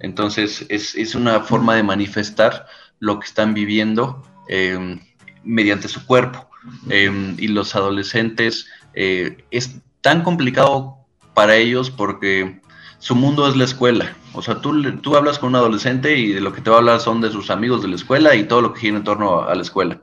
Entonces 0.00 0.66
es, 0.68 1.14
una 1.14 1.40
forma 1.40 1.74
de 1.74 1.82
manifestar 1.82 2.66
lo 3.00 3.20
que 3.20 3.26
están 3.26 3.54
viviendo 3.54 4.22
em, 4.48 5.00
mediante 5.44 5.88
su 5.88 6.04
cuerpo. 6.04 6.48
Em, 6.90 7.34
y 7.38 7.48
los 7.48 7.74
adolescentes 7.76 8.66
eh, 8.94 9.44
es 9.50 9.80
tan 10.00 10.22
complicado 10.22 10.98
para 11.32 11.56
ellos 11.56 11.90
porque 11.90 12.60
su 12.98 13.14
mundo 13.14 13.48
es 13.48 13.56
la 13.56 13.64
escuela. 13.64 14.16
O 14.32 14.42
sea, 14.42 14.60
tú, 14.60 14.82
tú 14.98 15.16
hablas 15.16 15.38
con 15.38 15.50
un 15.50 15.56
adolescente 15.56 16.16
y 16.16 16.32
de 16.32 16.40
lo 16.40 16.52
que 16.52 16.60
te 16.60 16.70
va 16.70 16.76
a 16.76 16.78
hablar 16.80 17.00
son 17.00 17.20
de 17.20 17.30
sus 17.30 17.50
amigos 17.50 17.82
de 17.82 17.88
la 17.88 17.96
escuela 17.96 18.34
y 18.34 18.44
todo 18.44 18.60
lo 18.60 18.72
que 18.72 18.80
gira 18.80 18.96
en 18.96 19.04
torno 19.04 19.42
a, 19.42 19.54
la 19.54 19.62
escuela. 19.62 20.00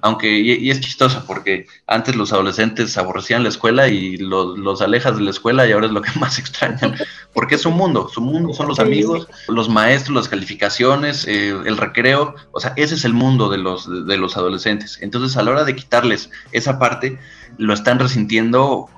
Aunque, 0.00 0.38
y, 0.38 0.70
es 0.70 0.80
chistoso 0.80 1.24
porque 1.26 1.66
antes 1.88 2.14
los 2.14 2.32
adolescentes 2.32 2.96
aborrecían 2.96 3.42
la 3.42 3.48
escuela 3.48 3.88
y 3.88 4.16
los, 4.16 4.80
alejas 4.80 5.16
de 5.16 5.24
la 5.24 5.30
escuela 5.30 5.66
y 5.66 5.72
ahora 5.72 5.86
es 5.86 5.92
lo 5.92 6.02
que 6.02 6.10
más 6.20 6.38
extrañan. 6.38 6.94
Porque 7.34 7.56
es 7.56 7.62
su 7.62 7.70
mundo, 7.72 8.08
su 8.08 8.20
mundo 8.20 8.54
son 8.54 8.68
los 8.68 8.78
amigos, 8.78 9.26
los 9.48 9.68
maestros, 9.68 10.14
las 10.14 10.28
calificaciones, 10.28 11.26
eh, 11.26 11.50
el 11.50 11.76
recreo. 11.76 12.36
O 12.52 12.60
sea, 12.60 12.72
ese 12.76 12.94
es 12.94 13.04
el 13.04 13.12
mundo 13.12 13.50
de 13.50 13.58
los, 13.58 14.06
de 14.06 14.16
los 14.16 14.36
adolescentes. 14.36 14.98
Entonces, 15.02 15.36
a 15.36 15.42
la 15.42 15.50
hora 15.50 15.64
de 15.64 15.74
quitarles 15.74 16.30
esa 16.52 16.78
parte, 16.78 17.18
lo 17.56 17.74
están 17.74 17.98
resintiendo 17.98 18.88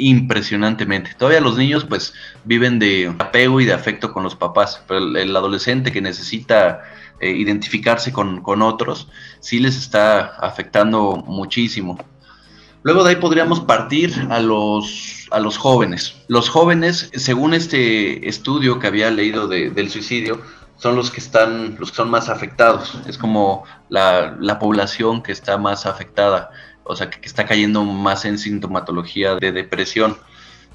impresionantemente. 0.00 1.14
Todavía 1.16 1.40
los 1.40 1.56
niños 1.56 1.84
pues 1.84 2.14
viven 2.44 2.78
de 2.78 3.14
apego 3.18 3.60
y 3.60 3.66
de 3.66 3.72
afecto 3.72 4.12
con 4.12 4.22
los 4.22 4.34
papás, 4.34 4.82
pero 4.88 5.00
el, 5.00 5.36
adolescente 5.36 5.92
que 5.92 6.00
necesita 6.00 6.82
eh, 7.20 7.30
identificarse 7.30 8.12
con, 8.12 8.62
otros, 8.62 9.08
sí 9.40 9.60
les 9.60 9.76
está 9.76 10.20
afectando 10.40 11.22
muchísimo. 11.26 11.98
Luego 12.82 13.04
de 13.04 13.10
ahí 13.10 13.16
podríamos 13.16 13.60
partir 13.60 14.14
a 14.30 14.40
los, 14.40 15.28
a 15.30 15.38
los 15.38 15.58
jóvenes. 15.58 16.16
Los 16.28 16.48
jóvenes, 16.48 17.10
según 17.14 17.52
este 17.52 18.26
estudio 18.26 18.78
que 18.78 18.86
había 18.86 19.10
leído 19.10 19.48
del 19.48 19.90
suicidio, 19.90 20.40
son 20.76 20.96
los 20.96 21.10
que 21.10 21.20
están, 21.20 21.76
los 21.78 21.90
que 21.90 21.96
son 21.96 22.10
más 22.10 22.30
afectados. 22.30 22.98
Es 23.06 23.18
como 23.18 23.64
la, 23.90 24.34
la 24.40 24.58
población 24.58 25.22
que 25.22 25.32
está 25.32 25.58
más 25.58 25.84
afectada 25.84 26.50
o 26.90 26.96
sea, 26.96 27.10
que, 27.10 27.26
está 27.26 27.46
cayendo 27.46 27.84
más 27.84 28.24
en 28.24 28.38
sintomatología 28.38 29.36
de 29.36 29.52
depresión. 29.52 30.16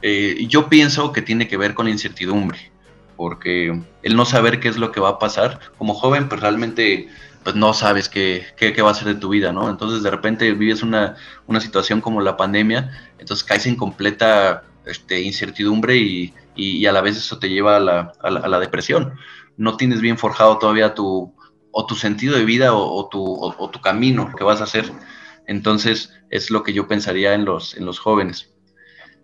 Eh, 0.02 0.46
yo 0.48 0.70
pienso 0.70 1.12
que 1.12 1.22
tiene 1.22 1.48
que 1.48 1.58
ver 1.58 1.74
con 1.74 1.86
la 1.86 1.92
incertidumbre, 1.92 2.72
porque 3.16 3.82
el 4.04 4.16
no 4.16 4.26
saber 4.26 4.60
qué 4.60 4.70
es 4.70 4.78
lo 4.78 4.92
que 4.92 5.00
va 5.00 5.10
a 5.10 5.20
pasar, 5.20 5.60
como 5.78 5.94
joven, 5.94 6.30
pues 6.30 6.42
realmente 6.42 7.08
pues 7.44 7.56
no 7.56 7.74
sabes 7.74 8.10
qué, 8.10 8.44
qué, 8.58 8.82
va 8.82 8.90
a 8.90 8.96
ser 8.96 9.08
de 9.08 9.16
tu 9.16 9.30
vida, 9.30 9.52
¿no? 9.52 9.70
Entonces 9.70 10.02
de 10.02 10.10
repente 10.10 10.52
vives 10.54 10.82
una, 10.82 11.16
una 11.46 11.62
situación 11.62 12.02
como 12.02 12.20
la 12.20 12.38
pandemia, 12.38 12.90
entonces 13.20 13.44
caes 13.44 13.68
en 13.68 13.76
completa 13.76 14.64
este, 14.86 15.22
incertidumbre 15.22 15.96
y, 15.96 16.34
y, 16.56 16.86
a 16.88 16.92
la 16.92 17.02
vez 17.02 17.18
eso 17.18 17.38
te 17.38 17.50
lleva 17.50 17.78
a 17.78 17.80
la, 17.80 18.14
a 18.20 18.30
la, 18.30 18.60
depresión. 18.60 19.14
No 19.58 19.78
tienes 19.78 20.02
bien 20.02 20.18
forjado 20.18 20.58
todavía 20.58 20.96
tu, 20.96 21.36
o 21.72 21.86
tu 21.86 21.96
sentido 21.96 22.36
de 22.36 22.46
vida 22.46 22.74
o, 22.74 23.08
tu, 23.10 23.22
o, 23.24 23.70
tu 23.70 23.82
camino 23.82 24.32
que 24.36 24.44
vas 24.44 24.62
a 24.62 24.64
hacer. 24.64 24.92
Entonces, 25.48 26.14
es 26.30 26.50
lo 26.50 26.64
que 26.64 26.74
yo 26.74 26.88
pensaría 26.88 27.34
en 27.34 27.46
los, 27.46 27.76
en 27.76 27.86
los 27.86 28.00
jóvenes. 28.00 28.52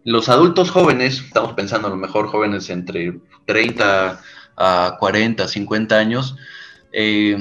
Los 0.03 0.29
adultos 0.29 0.71
jóvenes, 0.71 1.21
estamos 1.21 1.53
pensando 1.53 1.87
a 1.87 1.91
lo 1.91 1.97
mejor 1.97 2.27
jóvenes 2.27 2.69
entre 2.69 3.19
30 3.45 4.21
a 4.57 4.97
40, 4.99 5.47
50 5.47 5.97
años, 5.97 6.35
eh, 6.91 7.37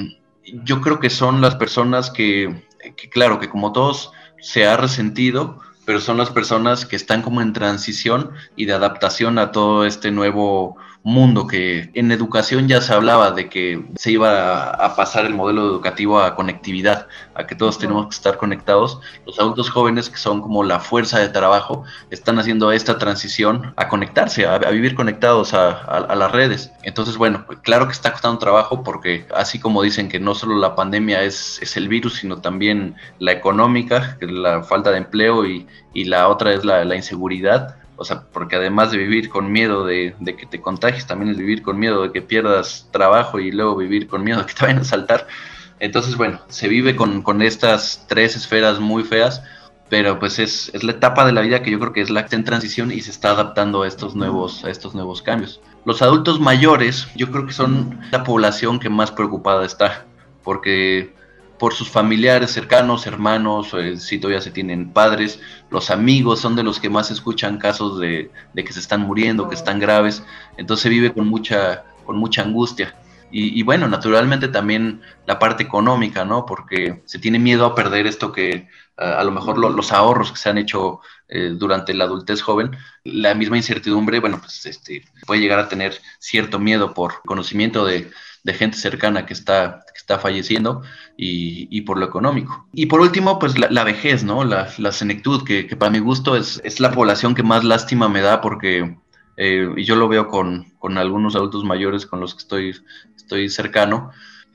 yo 0.63 0.81
creo 0.81 0.99
que 0.99 1.09
son 1.09 1.41
las 1.41 1.55
personas 1.55 2.11
que, 2.11 2.63
que, 2.95 3.09
claro, 3.09 3.39
que 3.39 3.49
como 3.49 3.71
todos 3.71 4.11
se 4.39 4.65
ha 4.65 4.77
resentido, 4.77 5.59
pero 5.85 5.99
son 5.99 6.17
las 6.17 6.29
personas 6.29 6.85
que 6.85 6.95
están 6.95 7.21
como 7.21 7.41
en 7.41 7.53
transición 7.53 8.31
y 8.55 8.65
de 8.65 8.73
adaptación 8.73 9.39
a 9.39 9.51
todo 9.51 9.85
este 9.85 10.11
nuevo 10.11 10.77
mundo 11.03 11.47
que 11.47 11.89
en 11.93 12.11
educación 12.11 12.67
ya 12.67 12.79
se 12.79 12.93
hablaba 12.93 13.31
de 13.31 13.49
que 13.49 13.83
se 13.95 14.11
iba 14.11 14.69
a, 14.69 14.95
pasar 14.95 15.25
el 15.25 15.33
modelo 15.33 15.65
educativo 15.65 16.19
a 16.19 16.35
conectividad, 16.35 17.07
a 17.33 17.47
que 17.47 17.55
todos 17.55 17.79
tenemos 17.79 18.07
que 18.07 18.15
estar 18.15 18.37
conectados. 18.37 18.99
Los 19.25 19.39
adultos 19.39 19.69
jóvenes, 19.69 20.09
que 20.09 20.17
son 20.17 20.41
como 20.41 20.63
la 20.63 20.79
fuerza 20.79 21.19
de 21.19 21.29
trabajo, 21.29 21.83
están 22.11 22.37
haciendo 22.37 22.71
esta 22.71 22.99
transición 22.99 23.73
a 23.77 23.87
conectarse, 23.87 24.45
a, 24.45 24.59
vivir 24.69 24.93
conectados 24.95 25.53
a, 25.53 26.15
las 26.15 26.31
redes. 26.31 26.71
Entonces, 26.83 27.17
bueno, 27.17 27.45
claro 27.63 27.87
que 27.87 27.93
está 27.93 28.11
costando 28.11 28.37
trabajo 28.37 28.83
porque 28.83 29.25
así 29.35 29.59
como 29.59 29.81
dicen 29.81 30.07
que 30.07 30.19
no 30.19 30.35
solo 30.35 30.57
la 30.57 30.75
pandemia 30.75 31.23
es, 31.23 31.59
es 31.61 31.77
el 31.77 31.87
virus, 31.87 32.17
sino 32.17 32.41
también 32.41 32.95
la 33.19 33.31
económica, 33.31 34.17
la 34.21 34.61
falta 34.63 34.91
de 34.91 34.97
empleo 34.97 35.45
y, 35.45 35.67
y 35.93 36.05
la 36.05 36.27
otra 36.27 36.53
es 36.53 36.63
la, 36.63 36.85
la 36.85 36.95
inseguridad 36.95 37.80
o 38.01 38.03
sea, 38.03 38.23
porque 38.33 38.55
además 38.55 38.89
de 38.89 38.97
vivir 38.97 39.29
con 39.29 39.51
miedo 39.51 39.85
de, 39.85 40.15
que 40.25 40.47
te 40.47 40.59
contagies, 40.59 41.05
también 41.05 41.29
es 41.29 41.37
vivir 41.37 41.61
con 41.61 41.77
miedo 41.77 42.01
de 42.01 42.11
que 42.11 42.23
pierdas 42.23 42.89
trabajo 42.89 43.39
y 43.39 43.51
luego 43.51 43.75
vivir 43.75 44.07
con 44.07 44.23
miedo 44.23 44.39
de 44.39 44.47
que 44.47 44.55
te 44.55 44.65
vayan 44.65 44.79
a 44.79 44.83
saltar. 44.83 45.27
Entonces, 45.79 46.17
bueno, 46.17 46.39
se 46.47 46.67
vive 46.67 46.95
con, 46.95 47.41
estas 47.43 48.07
tres 48.09 48.35
esferas 48.35 48.79
muy 48.79 49.03
feas, 49.03 49.43
pero 49.87 50.17
pues 50.17 50.39
es, 50.39 50.71
la 50.83 50.93
etapa 50.93 51.27
de 51.27 51.31
la 51.31 51.41
vida 51.41 51.61
que 51.61 51.69
yo 51.69 51.79
creo 51.79 51.93
que 51.93 52.01
es 52.01 52.09
la 52.09 52.25
que 52.25 52.35
en 52.35 52.43
transición 52.43 52.91
y 52.91 53.01
se 53.01 53.11
está 53.11 53.31
adaptando 53.31 53.83
a 53.83 53.87
estos 53.87 54.15
nuevos, 54.15 54.65
a 54.65 54.71
estos 54.71 54.95
nuevos 54.95 55.21
cambios. 55.21 55.61
Los 55.85 56.01
adultos 56.01 56.39
mayores, 56.39 57.07
yo 57.15 57.29
creo 57.29 57.45
que 57.45 57.53
son 57.53 57.99
la 58.09 58.23
población 58.23 58.79
que 58.79 58.89
más 58.89 59.11
preocupada 59.11 59.63
está, 59.63 60.05
porque 60.43 61.13
por 61.61 61.75
sus 61.75 61.91
familiares 61.91 62.49
cercanos, 62.49 63.05
hermanos, 63.05 63.75
si 63.99 64.17
todavía 64.17 64.41
se 64.41 64.49
tienen 64.49 64.89
padres, 64.89 65.39
los 65.69 65.91
amigos 65.91 66.39
son 66.39 66.55
de 66.55 66.63
los 66.63 66.79
que 66.79 66.89
más 66.89 67.11
escuchan 67.11 67.59
casos 67.59 67.99
de, 67.99 68.31
que 68.55 68.73
se 68.73 68.79
están 68.79 69.01
muriendo, 69.01 69.47
que 69.47 69.53
están 69.53 69.79
graves, 69.79 70.23
entonces 70.57 70.89
vive 70.89 71.13
con 71.13 71.27
mucha, 71.27 71.83
con 72.03 72.17
mucha 72.17 72.41
angustia. 72.41 72.95
Y, 73.31 73.63
bueno, 73.63 73.87
naturalmente 73.87 74.47
también 74.49 75.01
la 75.25 75.39
parte 75.39 75.63
económica, 75.63 76.25
¿no? 76.25 76.45
Porque 76.45 77.01
se 77.05 77.19
tiene 77.19 77.39
miedo 77.39 77.65
a 77.65 77.75
perder 77.75 78.07
esto 78.07 78.31
que 78.31 78.67
a 78.97 79.23
lo 79.23 79.31
mejor 79.31 79.57
los 79.57 79.91
ahorros 79.91 80.31
que 80.31 80.37
se 80.37 80.49
han 80.49 80.57
hecho 80.57 80.99
eh, 81.27 81.53
durante 81.55 81.93
la 81.93 82.03
adultez 82.03 82.41
joven, 82.41 82.71
la 83.05 83.33
misma 83.33 83.57
incertidumbre, 83.57 84.19
bueno, 84.19 84.39
pues 84.39 84.65
este, 84.65 85.05
puede 85.25 85.39
llegar 85.39 85.59
a 85.59 85.69
tener 85.69 85.99
cierto 86.19 86.59
miedo 86.59 86.93
por 86.93 87.21
conocimiento 87.23 87.85
de, 87.85 88.11
de 88.43 88.53
gente 88.53 88.77
cercana 88.77 89.25
que 89.25 89.33
está, 89.33 89.85
que 89.93 89.97
está 89.97 90.19
falleciendo 90.19 90.81
y, 91.15 91.67
y, 91.75 91.81
por 91.81 91.97
lo 91.97 92.05
económico. 92.05 92.67
Y 92.73 92.87
por 92.87 93.01
último, 93.01 93.39
pues 93.39 93.57
la, 93.57 93.83
vejez, 93.83 94.23
¿no? 94.23 94.43
La, 94.43 94.69
la 94.77 94.91
senectud, 94.91 95.43
que, 95.43 95.67
que, 95.67 95.75
para 95.75 95.91
mi 95.91 95.99
gusto 95.99 96.35
es, 96.35 96.59
es, 96.63 96.79
la 96.79 96.91
población 96.91 97.35
que 97.35 97.43
más 97.43 97.63
lástima 97.63 98.09
me 98.09 98.21
da 98.21 98.41
porque, 98.41 98.97
eh, 99.43 99.73
y 99.75 99.85
yo 99.85 99.95
lo 99.95 100.07
veo 100.07 100.27
con, 100.27 100.71
con, 100.77 100.99
algunos 100.99 101.35
adultos 101.35 101.63
mayores 101.63 102.05
con 102.05 102.19
los 102.19 102.35
que 102.35 102.41
estoy, 102.41 102.75
estoy 103.15 103.49
cercano, 103.49 104.11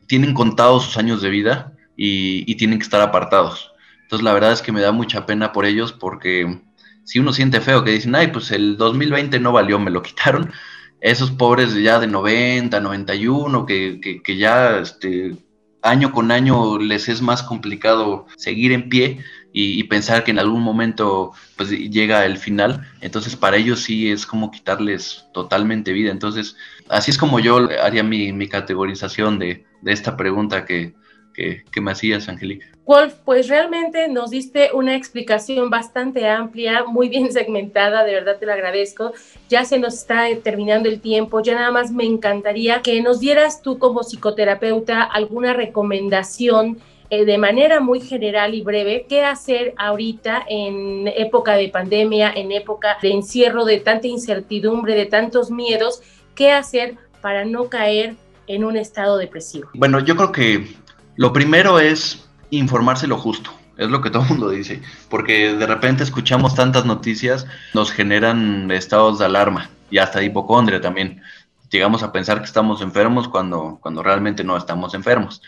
tienen 0.06 0.32
contados 0.32 0.84
sus 0.84 0.96
años 0.96 1.20
de 1.20 1.28
vida 1.28 1.72
y, 1.96 2.54
tienen 2.54 2.78
que 2.78 2.84
estar 2.84 3.00
apartados. 3.00 3.72
Entonces 4.02 4.22
la 4.22 4.32
verdad 4.32 4.52
es 4.52 4.62
que 4.62 4.70
me 4.70 4.80
da 4.80 4.92
mucha 4.92 5.26
pena 5.26 5.50
por 5.50 5.64
ellos 5.66 5.92
porque 5.92 6.60
si 7.02 7.18
uno 7.18 7.32
siente 7.32 7.60
feo 7.60 7.82
que 7.82 7.90
dicen, 7.90 8.14
ay, 8.14 8.28
pues 8.28 8.52
el 8.52 8.76
2020 8.76 9.40
no 9.40 9.50
valió, 9.50 9.80
me 9.80 9.90
lo 9.90 10.02
quitaron, 10.02 10.52
esos 11.00 11.32
pobres 11.32 11.74
ya 11.74 11.98
de 11.98 12.06
90, 12.06 12.78
91, 12.78 13.66
que, 13.66 13.98
que, 14.00 14.22
que 14.22 14.36
ya 14.36 14.78
este, 14.78 15.36
año 15.82 16.12
con 16.12 16.30
año 16.30 16.78
les 16.78 17.08
es 17.08 17.22
más 17.22 17.42
complicado 17.42 18.26
seguir 18.36 18.70
en 18.70 18.88
pie 18.88 19.18
y, 19.58 19.82
pensar 19.84 20.22
que 20.22 20.32
en 20.32 20.38
algún 20.38 20.60
momento 20.60 21.32
pues 21.56 21.70
llega 21.70 22.26
el 22.26 22.36
final. 22.36 22.86
Entonces 23.00 23.36
para 23.36 23.56
ellos 23.56 23.80
sí 23.80 24.12
es 24.12 24.26
como 24.26 24.50
quitarles 24.50 25.24
totalmente 25.32 25.94
vida. 25.94 26.10
Entonces 26.10 26.56
así 26.90 27.10
es 27.10 27.16
como 27.16 27.40
yo 27.40 27.66
haría 27.82 28.02
mi, 28.02 28.34
mi 28.34 28.48
categorización 28.48 29.38
de, 29.38 29.64
de 29.80 29.92
esta 29.92 30.14
pregunta 30.14 30.66
que, 30.66 30.94
que, 31.32 31.80
me 31.80 31.92
hacías, 31.92 32.28
Angélica. 32.28 32.66
Wolf, 32.84 33.14
pues 33.24 33.48
realmente 33.48 34.08
nos 34.08 34.30
diste 34.30 34.70
una 34.74 34.94
explicación 34.94 35.70
bastante 35.70 36.28
amplia, 36.28 36.84
muy 36.84 37.08
bien 37.08 37.32
segmentada, 37.32 38.04
de 38.04 38.12
verdad 38.12 38.36
te 38.38 38.44
lo 38.44 38.52
agradezco. 38.52 39.14
Ya 39.48 39.64
se 39.64 39.78
nos 39.78 39.94
está 39.94 40.26
terminando 40.42 40.90
el 40.90 41.00
tiempo, 41.00 41.40
ya 41.40 41.54
nada 41.54 41.70
más 41.70 41.90
me 41.90 42.04
encantaría 42.04 42.82
que 42.82 43.00
nos 43.00 43.20
dieras 43.20 43.62
tú 43.62 43.78
como 43.78 44.02
psicoterapeuta 44.02 45.02
alguna 45.02 45.54
recomendación 45.54 46.78
eh, 47.10 47.24
de 47.24 47.38
manera 47.38 47.80
muy 47.80 48.00
general 48.00 48.54
y 48.54 48.62
breve, 48.62 49.06
qué 49.08 49.24
hacer 49.24 49.74
ahorita 49.76 50.44
en 50.48 51.06
época 51.08 51.54
de 51.54 51.68
pandemia, 51.68 52.32
en 52.34 52.50
época 52.50 52.98
de 53.00 53.12
encierro, 53.12 53.64
de 53.64 53.78
tanta 53.78 54.08
incertidumbre, 54.08 54.94
de 54.94 55.06
tantos 55.06 55.50
miedos, 55.50 56.02
qué 56.34 56.52
hacer 56.52 56.96
para 57.20 57.44
no 57.44 57.68
caer 57.68 58.16
en 58.48 58.64
un 58.64 58.76
estado 58.76 59.18
depresivo. 59.18 59.68
Bueno, 59.74 60.00
yo 60.00 60.16
creo 60.16 60.32
que 60.32 60.76
lo 61.16 61.32
primero 61.32 61.78
es 61.78 62.28
informarse 62.50 63.06
lo 63.06 63.18
justo, 63.18 63.50
es 63.76 63.88
lo 63.88 64.00
que 64.00 64.10
todo 64.10 64.22
el 64.22 64.28
mundo 64.30 64.50
dice, 64.50 64.82
porque 65.08 65.54
de 65.54 65.66
repente 65.66 66.02
escuchamos 66.02 66.54
tantas 66.54 66.86
noticias, 66.86 67.46
nos 67.74 67.92
generan 67.92 68.70
estados 68.70 69.18
de 69.18 69.26
alarma 69.26 69.70
y 69.90 69.98
hasta 69.98 70.22
hipocondria 70.22 70.80
también. 70.80 71.22
Llegamos 71.70 72.02
a 72.02 72.12
pensar 72.12 72.38
que 72.38 72.44
estamos 72.44 72.80
enfermos 72.80 73.28
cuando, 73.28 73.78
cuando 73.80 74.02
realmente 74.02 74.44
no 74.44 74.56
estamos 74.56 74.94
enfermos. 74.94 75.42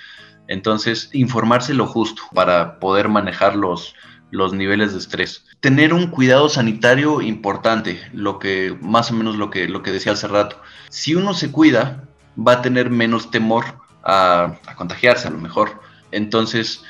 Entonces, 0.49 1.11
informarse 1.13 1.75
lo 1.75 1.87
justo 1.87 2.23
para 2.35 2.81
poder 2.81 3.09
manejar 3.09 3.55
los, 3.55 3.95
los 4.31 4.53
niveles 4.53 4.93
de 4.93 4.99
estrés. 4.99 5.45
Tener 5.61 5.93
un 5.93 6.09
cuidado 6.09 6.49
sanitario 6.49 7.21
importante, 7.21 8.01
lo 8.13 8.39
que 8.39 8.77
más 8.81 9.11
o 9.11 9.15
menos 9.15 9.37
lo 9.37 9.51
que, 9.51 9.69
lo 9.69 9.83
que 9.83 9.93
decía 9.93 10.13
hace 10.13 10.29
rato. 10.29 10.61
Si 10.89 11.15
uno 11.15 11.35
se 11.35 11.53
cuida, 11.53 12.09
va 12.37 12.53
a 12.53 12.63
tener 12.63 12.91
menos 12.91 13.31
temor 13.31 13.65
a, 14.05 14.59
contagiarse 14.77 15.29
a 15.29 15.31
lo 15.31 15.39
mejor. 15.39 15.81
Entonces, 16.11 16.83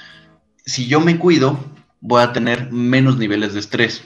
si 0.65 0.87
yo 0.87 1.01
me 1.01 1.19
cuido, 1.19 1.59
voy 2.01 2.23
a 2.23 2.33
tener 2.33 2.71
menos 2.71 3.19
niveles 3.19 3.55
de 3.55 3.61
estrés. 3.61 4.05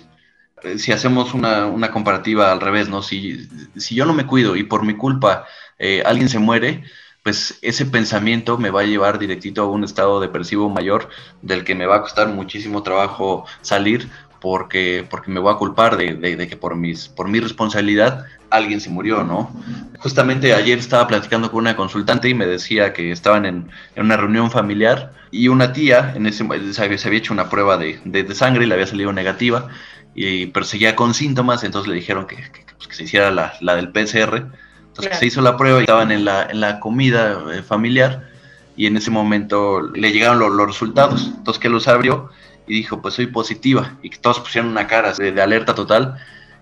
Eh, 0.62 0.78
si 0.78 0.92
hacemos 0.92 1.34
una, 1.34 1.90
comparativa 1.90 2.52
al 2.52 2.60
revés, 2.60 2.88
¿no? 2.88 3.02
Si, 3.02 3.48
si, 3.76 3.94
yo 3.94 4.06
no 4.06 4.14
me 4.14 4.26
cuido 4.26 4.56
y 4.56 4.64
por 4.64 4.84
mi 4.84 4.94
culpa 4.94 5.44
eh, 5.78 6.02
alguien 6.06 6.28
se 6.28 6.38
muere, 6.38 6.84
pues 7.22 7.58
ese 7.62 7.86
pensamiento 7.86 8.58
me 8.58 8.70
va 8.70 8.80
a 8.80 8.84
llevar 8.84 9.18
directito 9.18 9.62
a 9.62 9.68
un 9.68 9.84
estado 9.84 10.20
depresivo 10.20 10.68
mayor 10.68 11.08
del 11.40 11.64
que 11.64 11.74
me 11.74 11.86
va 11.86 11.96
a 11.96 12.02
costar 12.02 12.28
muchísimo 12.28 12.82
trabajo 12.82 13.46
salir 13.60 14.08
porque, 14.42 15.06
porque 15.08 15.30
me 15.30 15.38
voy 15.38 15.54
a 15.54 15.56
culpar 15.56 15.96
de, 15.96 16.14
de, 16.14 16.48
que 16.48 16.56
por, 16.56 16.74
mis, 16.74 17.08
por 17.08 17.28
mi 17.28 17.38
responsabilidad 17.38 18.26
alguien 18.50 18.80
se 18.80 18.90
murió, 18.90 19.22
¿no? 19.22 19.54
Justamente 20.00 20.52
ayer 20.52 20.80
estaba 20.80 21.06
platicando 21.06 21.52
con 21.52 21.60
una 21.60 21.76
consultante 21.76 22.28
y 22.28 22.34
me 22.34 22.44
decía 22.44 22.92
que 22.92 23.12
estaban 23.12 23.46
en, 23.46 23.70
en 23.94 24.04
una 24.04 24.16
reunión 24.16 24.50
familiar 24.50 25.12
y 25.30 25.46
una 25.46 25.72
tía 25.72 26.12
en 26.16 26.26
ese, 26.26 26.44
se, 26.72 26.82
había, 26.82 27.18
hecho 27.18 27.32
una 27.32 27.48
prueba 27.48 27.76
de, 27.76 28.00
de, 28.04 28.34
sangre 28.34 28.64
y 28.64 28.66
le 28.66 28.74
había 28.74 28.88
salido 28.88 29.12
negativa, 29.12 29.68
y, 30.12 30.46
pero 30.46 30.66
seguía 30.66 30.96
con 30.96 31.14
síntomas, 31.14 31.62
entonces 31.62 31.88
le 31.88 31.94
dijeron 31.94 32.26
que, 32.26 32.36
que, 32.36 32.94
se 32.94 33.04
hiciera 33.04 33.30
la, 33.30 33.54
la, 33.60 33.76
del 33.76 33.92
PCR. 33.92 34.48
Entonces 34.92 35.18
se 35.18 35.26
hizo 35.26 35.40
la 35.40 35.56
prueba 35.56 35.78
y 35.78 35.82
estaban 35.82 36.12
en 36.12 36.26
la, 36.26 36.44
en 36.44 36.60
la 36.60 36.78
comida 36.78 37.42
eh, 37.52 37.62
familiar 37.62 38.28
y 38.76 38.86
en 38.86 38.96
ese 38.96 39.10
momento 39.10 39.80
le 39.80 40.12
llegaron 40.12 40.38
los, 40.38 40.52
los 40.52 40.66
resultados. 40.66 41.32
Entonces 41.34 41.60
que 41.60 41.70
los 41.70 41.88
abrió 41.88 42.30
y 42.66 42.74
dijo, 42.74 43.00
pues 43.00 43.14
soy 43.14 43.26
positiva. 43.26 43.96
Y 44.02 44.10
que 44.10 44.18
todos 44.18 44.40
pusieron 44.40 44.70
una 44.70 44.86
cara 44.86 45.12
de, 45.14 45.32
de 45.32 45.42
alerta 45.42 45.74
total. 45.74 46.18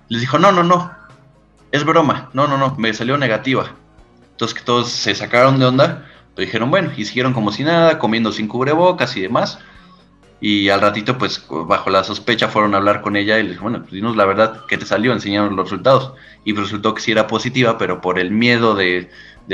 Les 0.09 0.21
dijo, 0.21 0.39
no, 0.39 0.53
no, 0.53 0.63
no, 0.63 0.93
es 1.73 1.85
broma, 1.85 2.31
no, 2.33 2.47
no, 2.47 2.57
no, 2.57 2.75
me 2.77 2.95
salió 2.95 3.19
negativa. 3.19 3.73
Entonces 4.33 4.57
que 4.57 4.65
todos 4.65 4.91
se 4.91 5.15
sacaron 5.15 5.59
de 5.59 5.67
onda, 5.67 6.07
pero 6.35 6.47
dijeron, 6.47 6.71
bueno, 6.71 6.93
y 6.97 7.05
siguieron 7.05 7.33
como 7.33 7.53
si 7.53 7.65
nada, 7.65 7.99
comiendo 7.99 8.33
sin 8.33 8.49
cubrebocas 8.49 9.17
y 9.17 9.23
demás. 9.23 9.59
Y 10.41 10.71
al 10.71 10.81
ratito, 10.81 11.19
pues 11.19 11.45
bajo 11.49 11.91
la 11.91 12.03
sospecha 12.03 12.49
fueron 12.49 12.75
a 12.75 12.79
hablar 12.79 13.03
con 13.03 13.17
ella 13.17 13.39
y 13.39 13.43
le 13.43 13.51
dijeron, 13.51 13.73
bueno, 13.73 13.79
pues 13.81 13.93
dinos 13.93 14.17
la 14.17 14.25
verdad, 14.25 14.63
¿qué 14.69 14.79
te 14.79 14.87
salió? 14.87 15.13
Enseñaron 15.13 15.55
los 15.55 15.67
resultados. 15.67 16.15
Y 16.45 16.55
resultó 16.55 16.95
que 16.95 17.03
sí 17.03 17.13
era 17.13 17.27
positiva, 17.27 17.77
pero 17.77 18.01
por 18.01 18.19
el 18.19 18.31
miedo 18.31 18.75
de, 18.75 19.11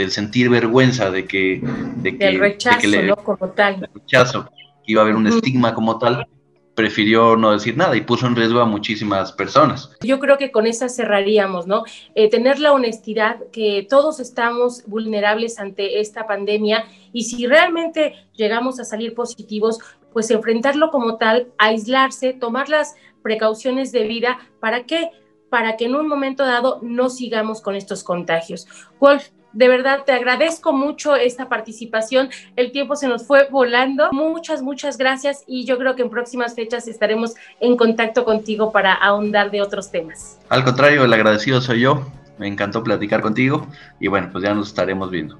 sentir 0.08 0.48
vergüenza 0.48 1.10
de 1.10 1.26
que... 1.26 1.60
De 1.96 2.16
que 2.16 2.28
el 2.28 2.38
rechazo, 2.38 2.86
¿no? 3.02 3.16
Como 3.16 3.48
tal. 3.48 3.74
El 3.82 4.00
rechazo, 4.00 4.48
iba 4.86 5.02
a 5.02 5.04
haber 5.04 5.16
un 5.16 5.26
estigma 5.26 5.74
como 5.74 5.98
tal, 5.98 6.28
prefirió 6.76 7.36
no 7.36 7.52
decir 7.52 7.76
nada 7.76 7.96
y 7.96 8.02
puso 8.02 8.26
en 8.26 8.36
riesgo 8.36 8.60
a 8.60 8.66
muchísimas 8.66 9.32
personas. 9.32 9.90
Yo 10.02 10.20
creo 10.20 10.38
que 10.38 10.52
con 10.52 10.66
esa 10.66 10.88
cerraríamos, 10.88 11.66
¿no? 11.66 11.84
Eh, 12.14 12.30
tener 12.30 12.60
la 12.60 12.72
honestidad 12.72 13.38
que 13.50 13.84
todos 13.88 14.20
estamos 14.20 14.84
vulnerables 14.86 15.58
ante 15.58 16.00
esta 16.00 16.26
pandemia 16.26 16.84
y 17.12 17.24
si 17.24 17.46
realmente 17.46 18.14
llegamos 18.34 18.78
a 18.78 18.84
salir 18.84 19.14
positivos, 19.14 19.78
pues 20.16 20.30
enfrentarlo 20.30 20.90
como 20.90 21.18
tal, 21.18 21.48
aislarse, 21.58 22.32
tomar 22.32 22.70
las 22.70 22.94
precauciones 23.20 23.92
de 23.92 24.04
vida, 24.04 24.38
¿para 24.60 24.84
qué? 24.84 25.10
Para 25.50 25.76
que 25.76 25.84
en 25.84 25.94
un 25.94 26.08
momento 26.08 26.42
dado 26.42 26.80
no 26.80 27.10
sigamos 27.10 27.60
con 27.60 27.76
estos 27.76 28.02
contagios. 28.02 28.66
Wolf, 28.98 29.26
de 29.52 29.68
verdad, 29.68 30.04
te 30.06 30.12
agradezco 30.12 30.72
mucho 30.72 31.16
esta 31.16 31.50
participación. 31.50 32.30
El 32.56 32.72
tiempo 32.72 32.96
se 32.96 33.08
nos 33.08 33.26
fue 33.26 33.46
volando. 33.50 34.08
Muchas, 34.10 34.62
muchas 34.62 34.96
gracias 34.96 35.44
y 35.46 35.66
yo 35.66 35.76
creo 35.76 35.94
que 35.96 36.00
en 36.00 36.08
próximas 36.08 36.54
fechas 36.54 36.88
estaremos 36.88 37.34
en 37.60 37.76
contacto 37.76 38.24
contigo 38.24 38.72
para 38.72 38.94
ahondar 38.94 39.50
de 39.50 39.60
otros 39.60 39.90
temas. 39.90 40.38
Al 40.48 40.64
contrario, 40.64 41.04
el 41.04 41.12
agradecido 41.12 41.60
soy 41.60 41.80
yo. 41.80 42.06
Me 42.38 42.48
encantó 42.48 42.82
platicar 42.82 43.20
contigo 43.20 43.66
y 44.00 44.08
bueno, 44.08 44.30
pues 44.32 44.44
ya 44.44 44.54
nos 44.54 44.68
estaremos 44.68 45.10
viendo 45.10 45.38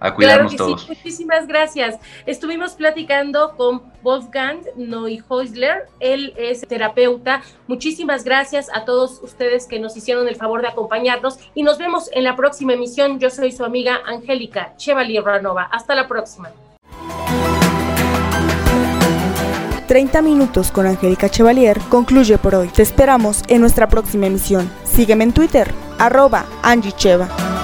a 0.00 0.14
cuidarnos 0.14 0.56
todos. 0.56 0.88
Muchísimas 0.88 1.46
gracias. 1.46 1.96
Estuvimos 2.26 2.72
platicando 2.72 3.54
con 3.56 3.82
Wolfgang 4.02 4.60
Neuhäusler, 4.76 5.86
él 6.00 6.34
es 6.36 6.60
terapeuta. 6.62 7.42
Muchísimas 7.66 8.24
gracias 8.24 8.68
a 8.72 8.84
todos 8.84 9.20
ustedes 9.22 9.66
que 9.66 9.78
nos 9.78 9.96
hicieron 9.96 10.28
el 10.28 10.36
favor 10.36 10.62
de 10.62 10.68
acompañarnos 10.68 11.38
y 11.54 11.62
nos 11.62 11.78
vemos 11.78 12.10
en 12.12 12.24
la 12.24 12.36
próxima 12.36 12.74
emisión. 12.74 13.18
Yo 13.18 13.30
soy 13.30 13.52
su 13.52 13.64
amiga 13.64 14.00
Angélica 14.06 14.74
Chevalier 14.76 15.24
Ranova. 15.24 15.64
Hasta 15.64 15.94
la 15.94 16.06
próxima. 16.06 16.50
30 19.88 20.20
minutos 20.20 20.70
con 20.70 20.86
Angélica 20.86 21.30
Chevalier 21.30 21.80
concluye 21.88 22.36
por 22.36 22.54
hoy. 22.54 22.68
Te 22.68 22.82
esperamos 22.82 23.42
en 23.48 23.62
nuestra 23.62 23.88
próxima 23.88 24.26
emisión. 24.26 24.70
Sígueme 24.84 25.24
en 25.24 25.32
Twitter, 25.32 25.72
arroba 25.98 26.44
Angie 26.62 26.92
Cheva. 26.92 27.57